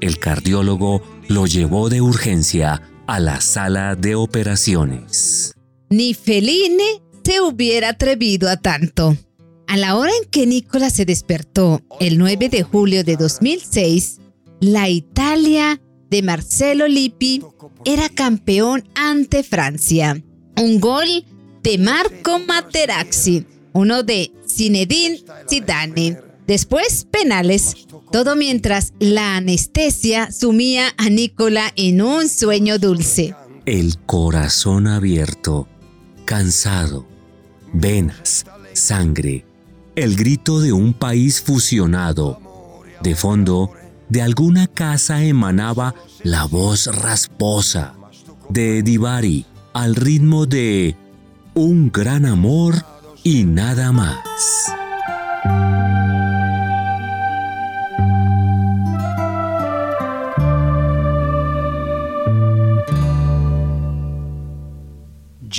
El 0.00 0.18
cardiólogo 0.18 1.00
lo 1.28 1.46
llevó 1.46 1.90
de 1.90 2.00
urgencia 2.00 2.89
a 3.10 3.18
la 3.18 3.40
sala 3.40 3.96
de 3.96 4.14
operaciones. 4.14 5.52
Ni 5.88 6.14
Feline 6.14 7.02
se 7.24 7.40
hubiera 7.40 7.88
atrevido 7.88 8.48
a 8.48 8.56
tanto. 8.56 9.16
A 9.66 9.76
la 9.76 9.96
hora 9.96 10.12
en 10.22 10.30
que 10.30 10.46
Nicola 10.46 10.90
se 10.90 11.04
despertó, 11.04 11.80
el 11.98 12.18
9 12.18 12.48
de 12.48 12.62
julio 12.62 13.02
de 13.02 13.16
2006, 13.16 14.20
la 14.60 14.88
Italia 14.88 15.80
de 16.08 16.22
Marcelo 16.22 16.86
Lippi 16.86 17.42
era 17.84 18.08
campeón 18.10 18.88
ante 18.94 19.42
Francia. 19.42 20.22
Un 20.56 20.80
gol 20.80 21.24
de 21.64 21.78
Marco 21.78 22.38
Materazzi, 22.38 23.44
uno 23.72 24.04
de 24.04 24.30
Zinedine 24.46 25.18
Zidane. 25.48 26.29
Después 26.50 27.06
penales 27.08 27.86
todo 28.10 28.34
mientras 28.34 28.92
la 28.98 29.36
anestesia 29.36 30.32
sumía 30.32 30.88
a 30.96 31.08
Nicola 31.08 31.72
en 31.76 32.02
un 32.02 32.28
sueño 32.28 32.80
dulce. 32.80 33.36
El 33.66 33.98
corazón 33.98 34.88
abierto, 34.88 35.68
cansado, 36.24 37.06
venas, 37.72 38.46
sangre, 38.72 39.46
el 39.94 40.16
grito 40.16 40.58
de 40.58 40.72
un 40.72 40.92
país 40.92 41.40
fusionado. 41.40 42.40
De 43.00 43.14
fondo, 43.14 43.70
de 44.08 44.20
alguna 44.20 44.66
casa 44.66 45.22
emanaba 45.22 45.94
la 46.24 46.46
voz 46.46 46.88
rasposa 46.88 47.94
de 48.48 48.82
Divari 48.82 49.46
al 49.72 49.94
ritmo 49.94 50.46
de 50.46 50.96
Un 51.54 51.92
gran 51.92 52.26
amor 52.26 52.84
y 53.22 53.44
nada 53.44 53.92
más. 53.92 54.18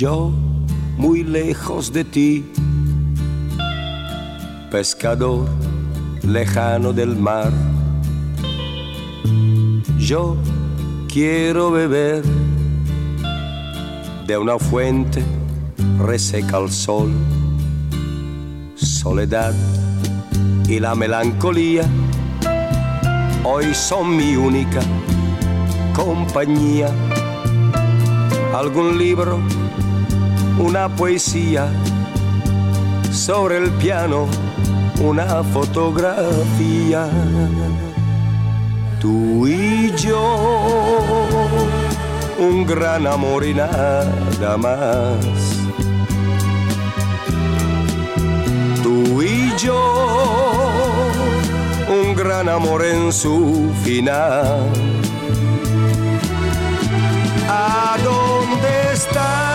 Yo 0.02 0.32
muy 0.96 1.22
lejos 1.22 1.92
de 1.92 2.02
ti, 2.02 2.44
pescador 4.68 5.46
lejano 6.24 6.92
del 6.92 7.14
mar. 7.14 7.52
Yo 10.00 10.36
quiero 11.06 11.70
beber 11.70 12.24
de 14.26 14.36
una 14.36 14.58
fuente 14.58 15.22
reseca 16.00 16.56
al 16.56 16.72
sol. 16.72 17.12
Soledad 18.74 19.54
y 20.66 20.80
la 20.80 20.96
melancolía 20.96 21.84
hoy 23.44 23.72
son 23.72 24.16
mi 24.16 24.34
única 24.34 24.80
compañía. 25.94 26.88
Algún 28.52 28.98
libro 28.98 29.38
una 30.58 30.88
poesía, 30.88 31.68
sobre 33.10 33.58
el 33.58 33.70
piano 33.72 34.26
una 35.02 35.42
fotografía. 35.42 37.08
Tú 39.00 39.48
y 39.48 39.92
yo, 39.96 41.08
un 42.38 42.64
gran 42.64 43.06
amor 43.06 43.44
y 43.44 43.54
nada 43.54 44.56
más. 44.56 45.18
Tú 48.82 49.22
y 49.22 49.52
yo, 49.56 51.10
un 51.88 52.14
gran 52.14 52.48
amor 52.48 52.84
en 52.84 53.12
su 53.12 53.72
final. 53.82 54.68
¿A 57.48 57.96
dónde 58.04 58.92
está? 58.92 59.51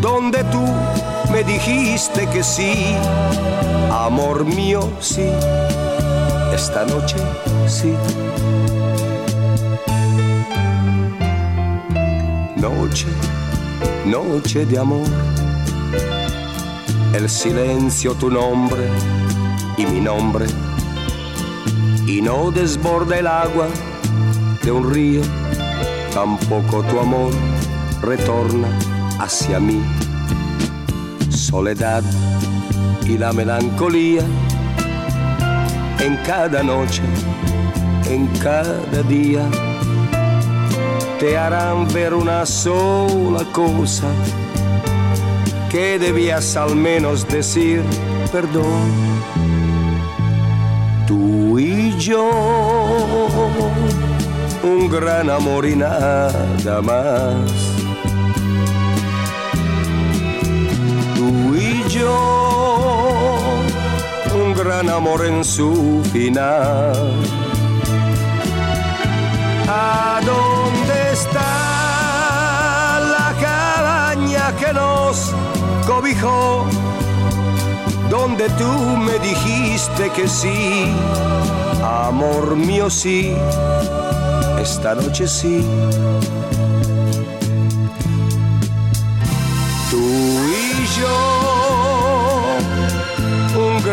Donde 0.00 0.44
tú 0.44 0.62
me 1.32 1.42
dijiste 1.44 2.28
que 2.28 2.42
sí, 2.42 2.94
amor 3.90 4.44
mío, 4.44 4.90
sí, 5.00 5.30
esta 6.54 6.84
noche 6.84 7.16
sí. 7.66 7.94
Noche, 12.56 13.06
noche 14.04 14.66
de 14.66 14.78
amor, 14.78 15.06
el 17.14 17.28
silencio 17.28 18.14
tu 18.14 18.30
nombre 18.30 18.88
y 19.76 19.86
mi 19.86 20.00
nombre. 20.00 20.46
Y 22.06 22.20
no 22.20 22.50
desborda 22.50 23.18
el 23.18 23.26
agua 23.26 23.68
de 24.62 24.70
un 24.70 24.92
río, 24.92 25.22
tampoco 26.12 26.82
tu 26.82 27.00
amor 27.00 27.32
retorna 28.02 28.68
hacia 29.18 29.58
mí. 29.58 29.82
Soledad 31.30 32.02
y 33.06 33.16
la 33.16 33.32
melancolía 33.32 34.22
en 36.00 36.16
cada 36.26 36.62
noche, 36.62 37.02
en 38.10 38.26
cada 38.38 39.02
día, 39.08 39.48
te 41.20 41.38
harán 41.38 41.86
ver 41.92 42.12
una 42.12 42.44
sola 42.44 43.44
cosa 43.52 44.08
que 45.70 45.98
debías 45.98 46.56
al 46.56 46.74
menos 46.74 47.26
decir 47.28 47.82
perdón. 48.32 48.90
Tú 51.06 51.58
y 51.58 51.96
yo, 51.98 52.30
un 54.62 54.88
gran 54.88 55.30
amor 55.30 55.66
y 55.66 55.76
nada 55.76 56.80
más. 56.82 57.71
Un 64.34 64.54
gran 64.54 64.88
amor 64.88 65.24
en 65.26 65.44
su 65.44 66.02
final. 66.12 66.92
¿A 69.68 70.20
dónde 70.24 71.12
está 71.12 71.50
la 73.14 73.34
cabaña 73.40 74.56
que 74.56 74.72
nos 74.72 75.32
cobijó? 75.86 76.66
Donde 78.10 78.48
tú 78.50 78.72
me 78.98 79.18
dijiste 79.20 80.10
que 80.14 80.28
sí, 80.28 80.86
amor 81.82 82.56
mío 82.56 82.90
sí, 82.90 83.34
esta 84.60 84.94
noche 84.94 85.26
sí. 85.26 85.64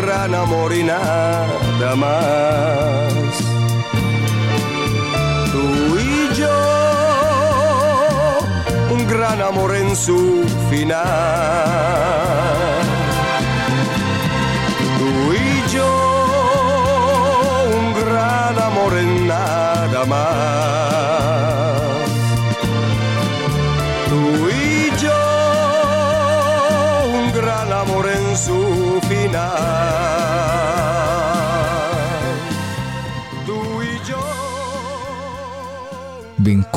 Gran 0.00 0.34
amor 0.34 0.74
y 0.74 0.82
nada 0.82 1.94
más. 1.96 3.12
Tú 5.52 5.98
y 5.98 6.34
yo, 6.34 6.48
un 8.90 9.06
gran 9.06 9.42
amor 9.42 9.76
en 9.76 9.94
su 9.94 10.44
final. 10.70 12.00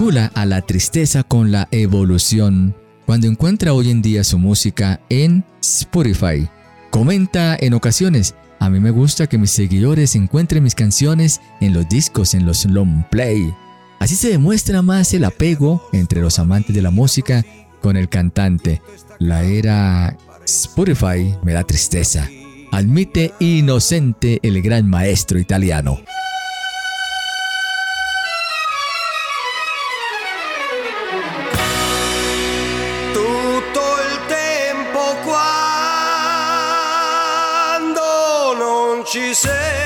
A 0.03 0.45
la 0.45 0.61
tristeza 0.61 1.23
con 1.23 1.53
la 1.53 1.69
evolución 1.71 2.75
cuando 3.05 3.27
encuentra 3.27 3.73
hoy 3.73 3.89
en 3.89 4.01
día 4.01 4.25
su 4.25 4.37
música 4.37 4.99
en 5.07 5.45
Spotify. 5.61 6.45
Comenta 6.91 7.55
en 7.57 7.73
ocasiones, 7.73 8.35
a 8.59 8.69
mí 8.69 8.81
me 8.81 8.91
gusta 8.91 9.27
que 9.27 9.37
mis 9.37 9.51
seguidores 9.51 10.17
encuentren 10.17 10.61
mis 10.61 10.75
canciones 10.75 11.39
en 11.61 11.73
los 11.73 11.87
discos, 11.87 12.33
en 12.33 12.45
los 12.45 12.65
long 12.65 13.05
play. 13.09 13.49
Así 13.99 14.17
se 14.17 14.27
demuestra 14.27 14.81
más 14.81 15.13
el 15.13 15.23
apego 15.23 15.81
entre 15.93 16.19
los 16.19 16.37
amantes 16.37 16.75
de 16.75 16.81
la 16.81 16.91
música 16.91 17.45
con 17.81 17.95
el 17.95 18.09
cantante. 18.09 18.81
La 19.19 19.43
era 19.43 20.17
Spotify 20.43 21.33
me 21.43 21.53
da 21.53 21.63
tristeza. 21.63 22.29
Admite 22.73 23.31
inocente 23.39 24.39
el 24.43 24.61
gran 24.61 24.85
maestro 24.85 25.39
italiano. 25.39 26.01
te. 39.13 39.82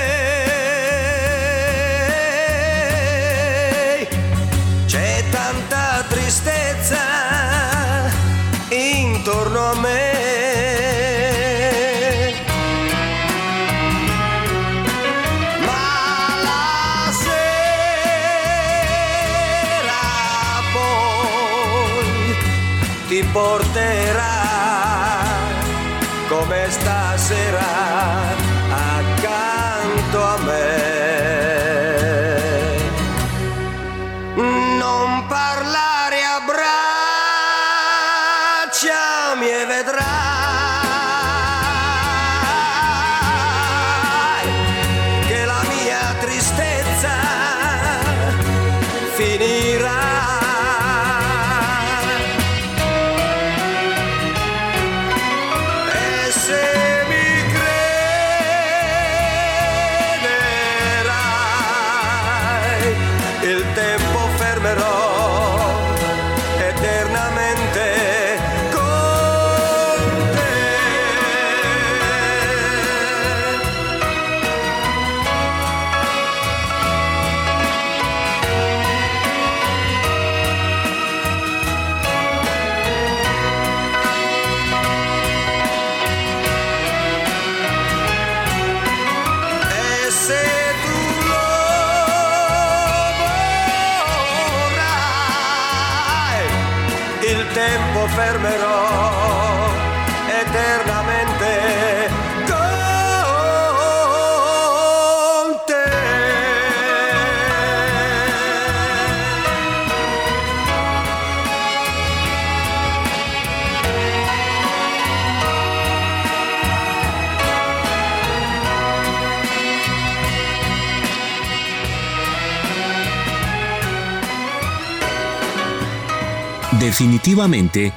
Definitivamente, 127.00 127.94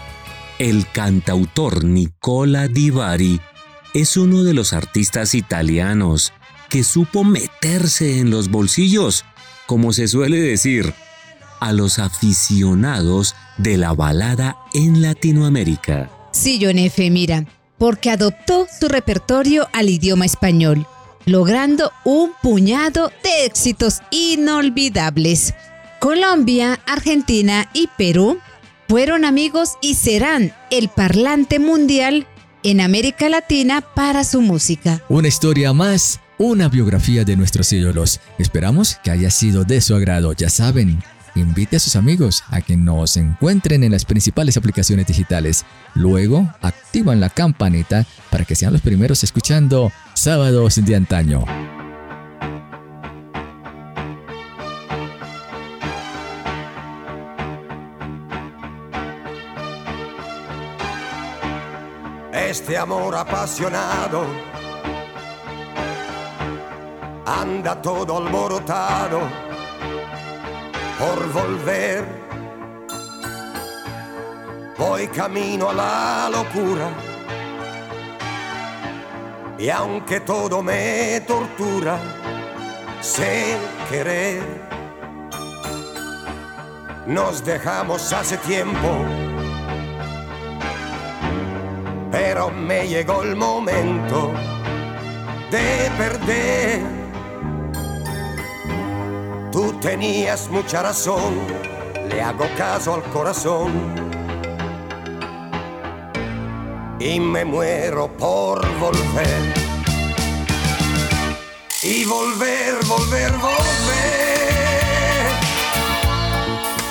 el 0.58 0.86
cantautor 0.92 1.84
Nicola 1.84 2.68
Di 2.68 2.90
Bari 2.90 3.40
es 3.94 4.18
uno 4.18 4.44
de 4.44 4.52
los 4.52 4.74
artistas 4.74 5.34
italianos 5.34 6.34
que 6.68 6.84
supo 6.84 7.24
meterse 7.24 8.18
en 8.18 8.28
los 8.28 8.50
bolsillos, 8.50 9.24
como 9.64 9.94
se 9.94 10.06
suele 10.06 10.38
decir, 10.38 10.92
a 11.60 11.72
los 11.72 11.98
aficionados 11.98 13.34
de 13.56 13.78
la 13.78 13.94
balada 13.94 14.58
en 14.74 15.00
Latinoamérica. 15.00 16.10
Sí, 16.32 16.60
John 16.60 16.76
F., 16.76 17.08
mira, 17.08 17.46
porque 17.78 18.10
adoptó 18.10 18.66
su 18.78 18.88
repertorio 18.88 19.66
al 19.72 19.88
idioma 19.88 20.26
español. 20.26 20.86
logrando 21.24 21.90
un 22.04 22.32
puñado 22.42 23.10
de 23.22 23.46
éxitos 23.46 24.00
inolvidables. 24.10 25.54
Colombia, 26.00 26.80
Argentina 26.86 27.70
y 27.72 27.88
Perú 27.96 28.38
fueron 28.90 29.24
amigos 29.24 29.74
y 29.80 29.94
serán 29.94 30.52
el 30.72 30.88
parlante 30.88 31.60
mundial 31.60 32.26
en 32.64 32.80
América 32.80 33.28
Latina 33.28 33.82
para 33.82 34.24
su 34.24 34.42
música. 34.42 35.00
Una 35.08 35.28
historia 35.28 35.72
más, 35.72 36.18
una 36.38 36.68
biografía 36.68 37.24
de 37.24 37.36
nuestros 37.36 37.72
ídolos. 37.72 38.18
Esperamos 38.36 38.98
que 39.04 39.12
haya 39.12 39.30
sido 39.30 39.62
de 39.62 39.80
su 39.80 39.94
agrado. 39.94 40.32
Ya 40.32 40.50
saben, 40.50 41.00
invite 41.36 41.76
a 41.76 41.78
sus 41.78 41.94
amigos 41.94 42.42
a 42.48 42.62
que 42.62 42.76
nos 42.76 43.16
encuentren 43.16 43.84
en 43.84 43.92
las 43.92 44.04
principales 44.04 44.56
aplicaciones 44.56 45.06
digitales. 45.06 45.64
Luego, 45.94 46.52
activan 46.60 47.20
la 47.20 47.30
campanita 47.30 48.04
para 48.28 48.44
que 48.44 48.56
sean 48.56 48.72
los 48.72 48.82
primeros 48.82 49.22
escuchando 49.22 49.92
Sábados 50.14 50.84
de 50.84 50.96
Antaño. 50.96 51.44
Este 62.50 62.76
amor 62.76 63.14
apasionado 63.14 64.26
anda 67.24 67.80
todo 67.80 68.16
alborotado 68.18 69.20
por 70.98 71.32
volver. 71.32 72.04
Voy 74.76 75.06
camino 75.06 75.70
a 75.70 75.74
la 75.74 76.28
locura. 76.28 76.90
Y 79.56 79.70
aunque 79.70 80.18
todo 80.18 80.60
me 80.60 81.20
tortura, 81.20 82.00
sé 83.00 83.56
querer. 83.88 84.42
Nos 87.06 87.44
dejamos 87.44 88.12
hace 88.12 88.36
tiempo, 88.38 88.88
pero 92.10 92.50
me 92.50 92.88
llegó 92.88 93.22
el 93.22 93.36
momento 93.36 94.32
de 95.50 95.90
perder 95.96 97.00
Tú 99.52 99.72
tenías 99.80 100.48
mucha 100.48 100.80
razón, 100.80 101.34
le 102.08 102.22
hago 102.22 102.46
caso 102.56 102.94
al 102.94 103.02
corazón. 103.10 103.72
Y 107.00 107.18
me 107.18 107.44
muero 107.44 108.08
por 108.16 108.60
volver. 108.78 109.54
Y 111.82 112.04
volver, 112.04 112.76
volver, 112.86 113.32
volver 113.32 114.40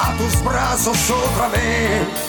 a 0.02 0.18
tus 0.18 0.44
brazos 0.44 0.98
otra 1.12 1.48
vez. 1.48 2.29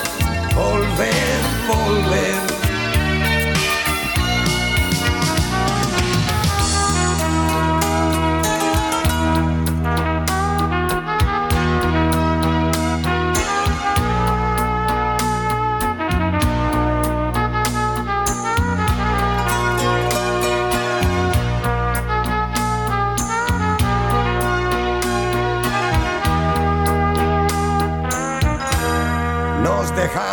volver, 0.53 1.41
volver 1.67 2.50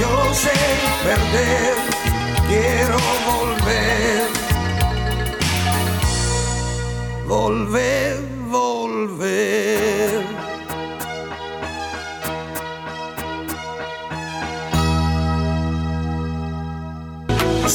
yo 0.00 0.34
sé 0.34 0.52
perder, 1.04 1.74
quiero 2.48 2.98
volver. 3.26 4.28
Volver, 7.26 8.20
volver. 8.48 10.45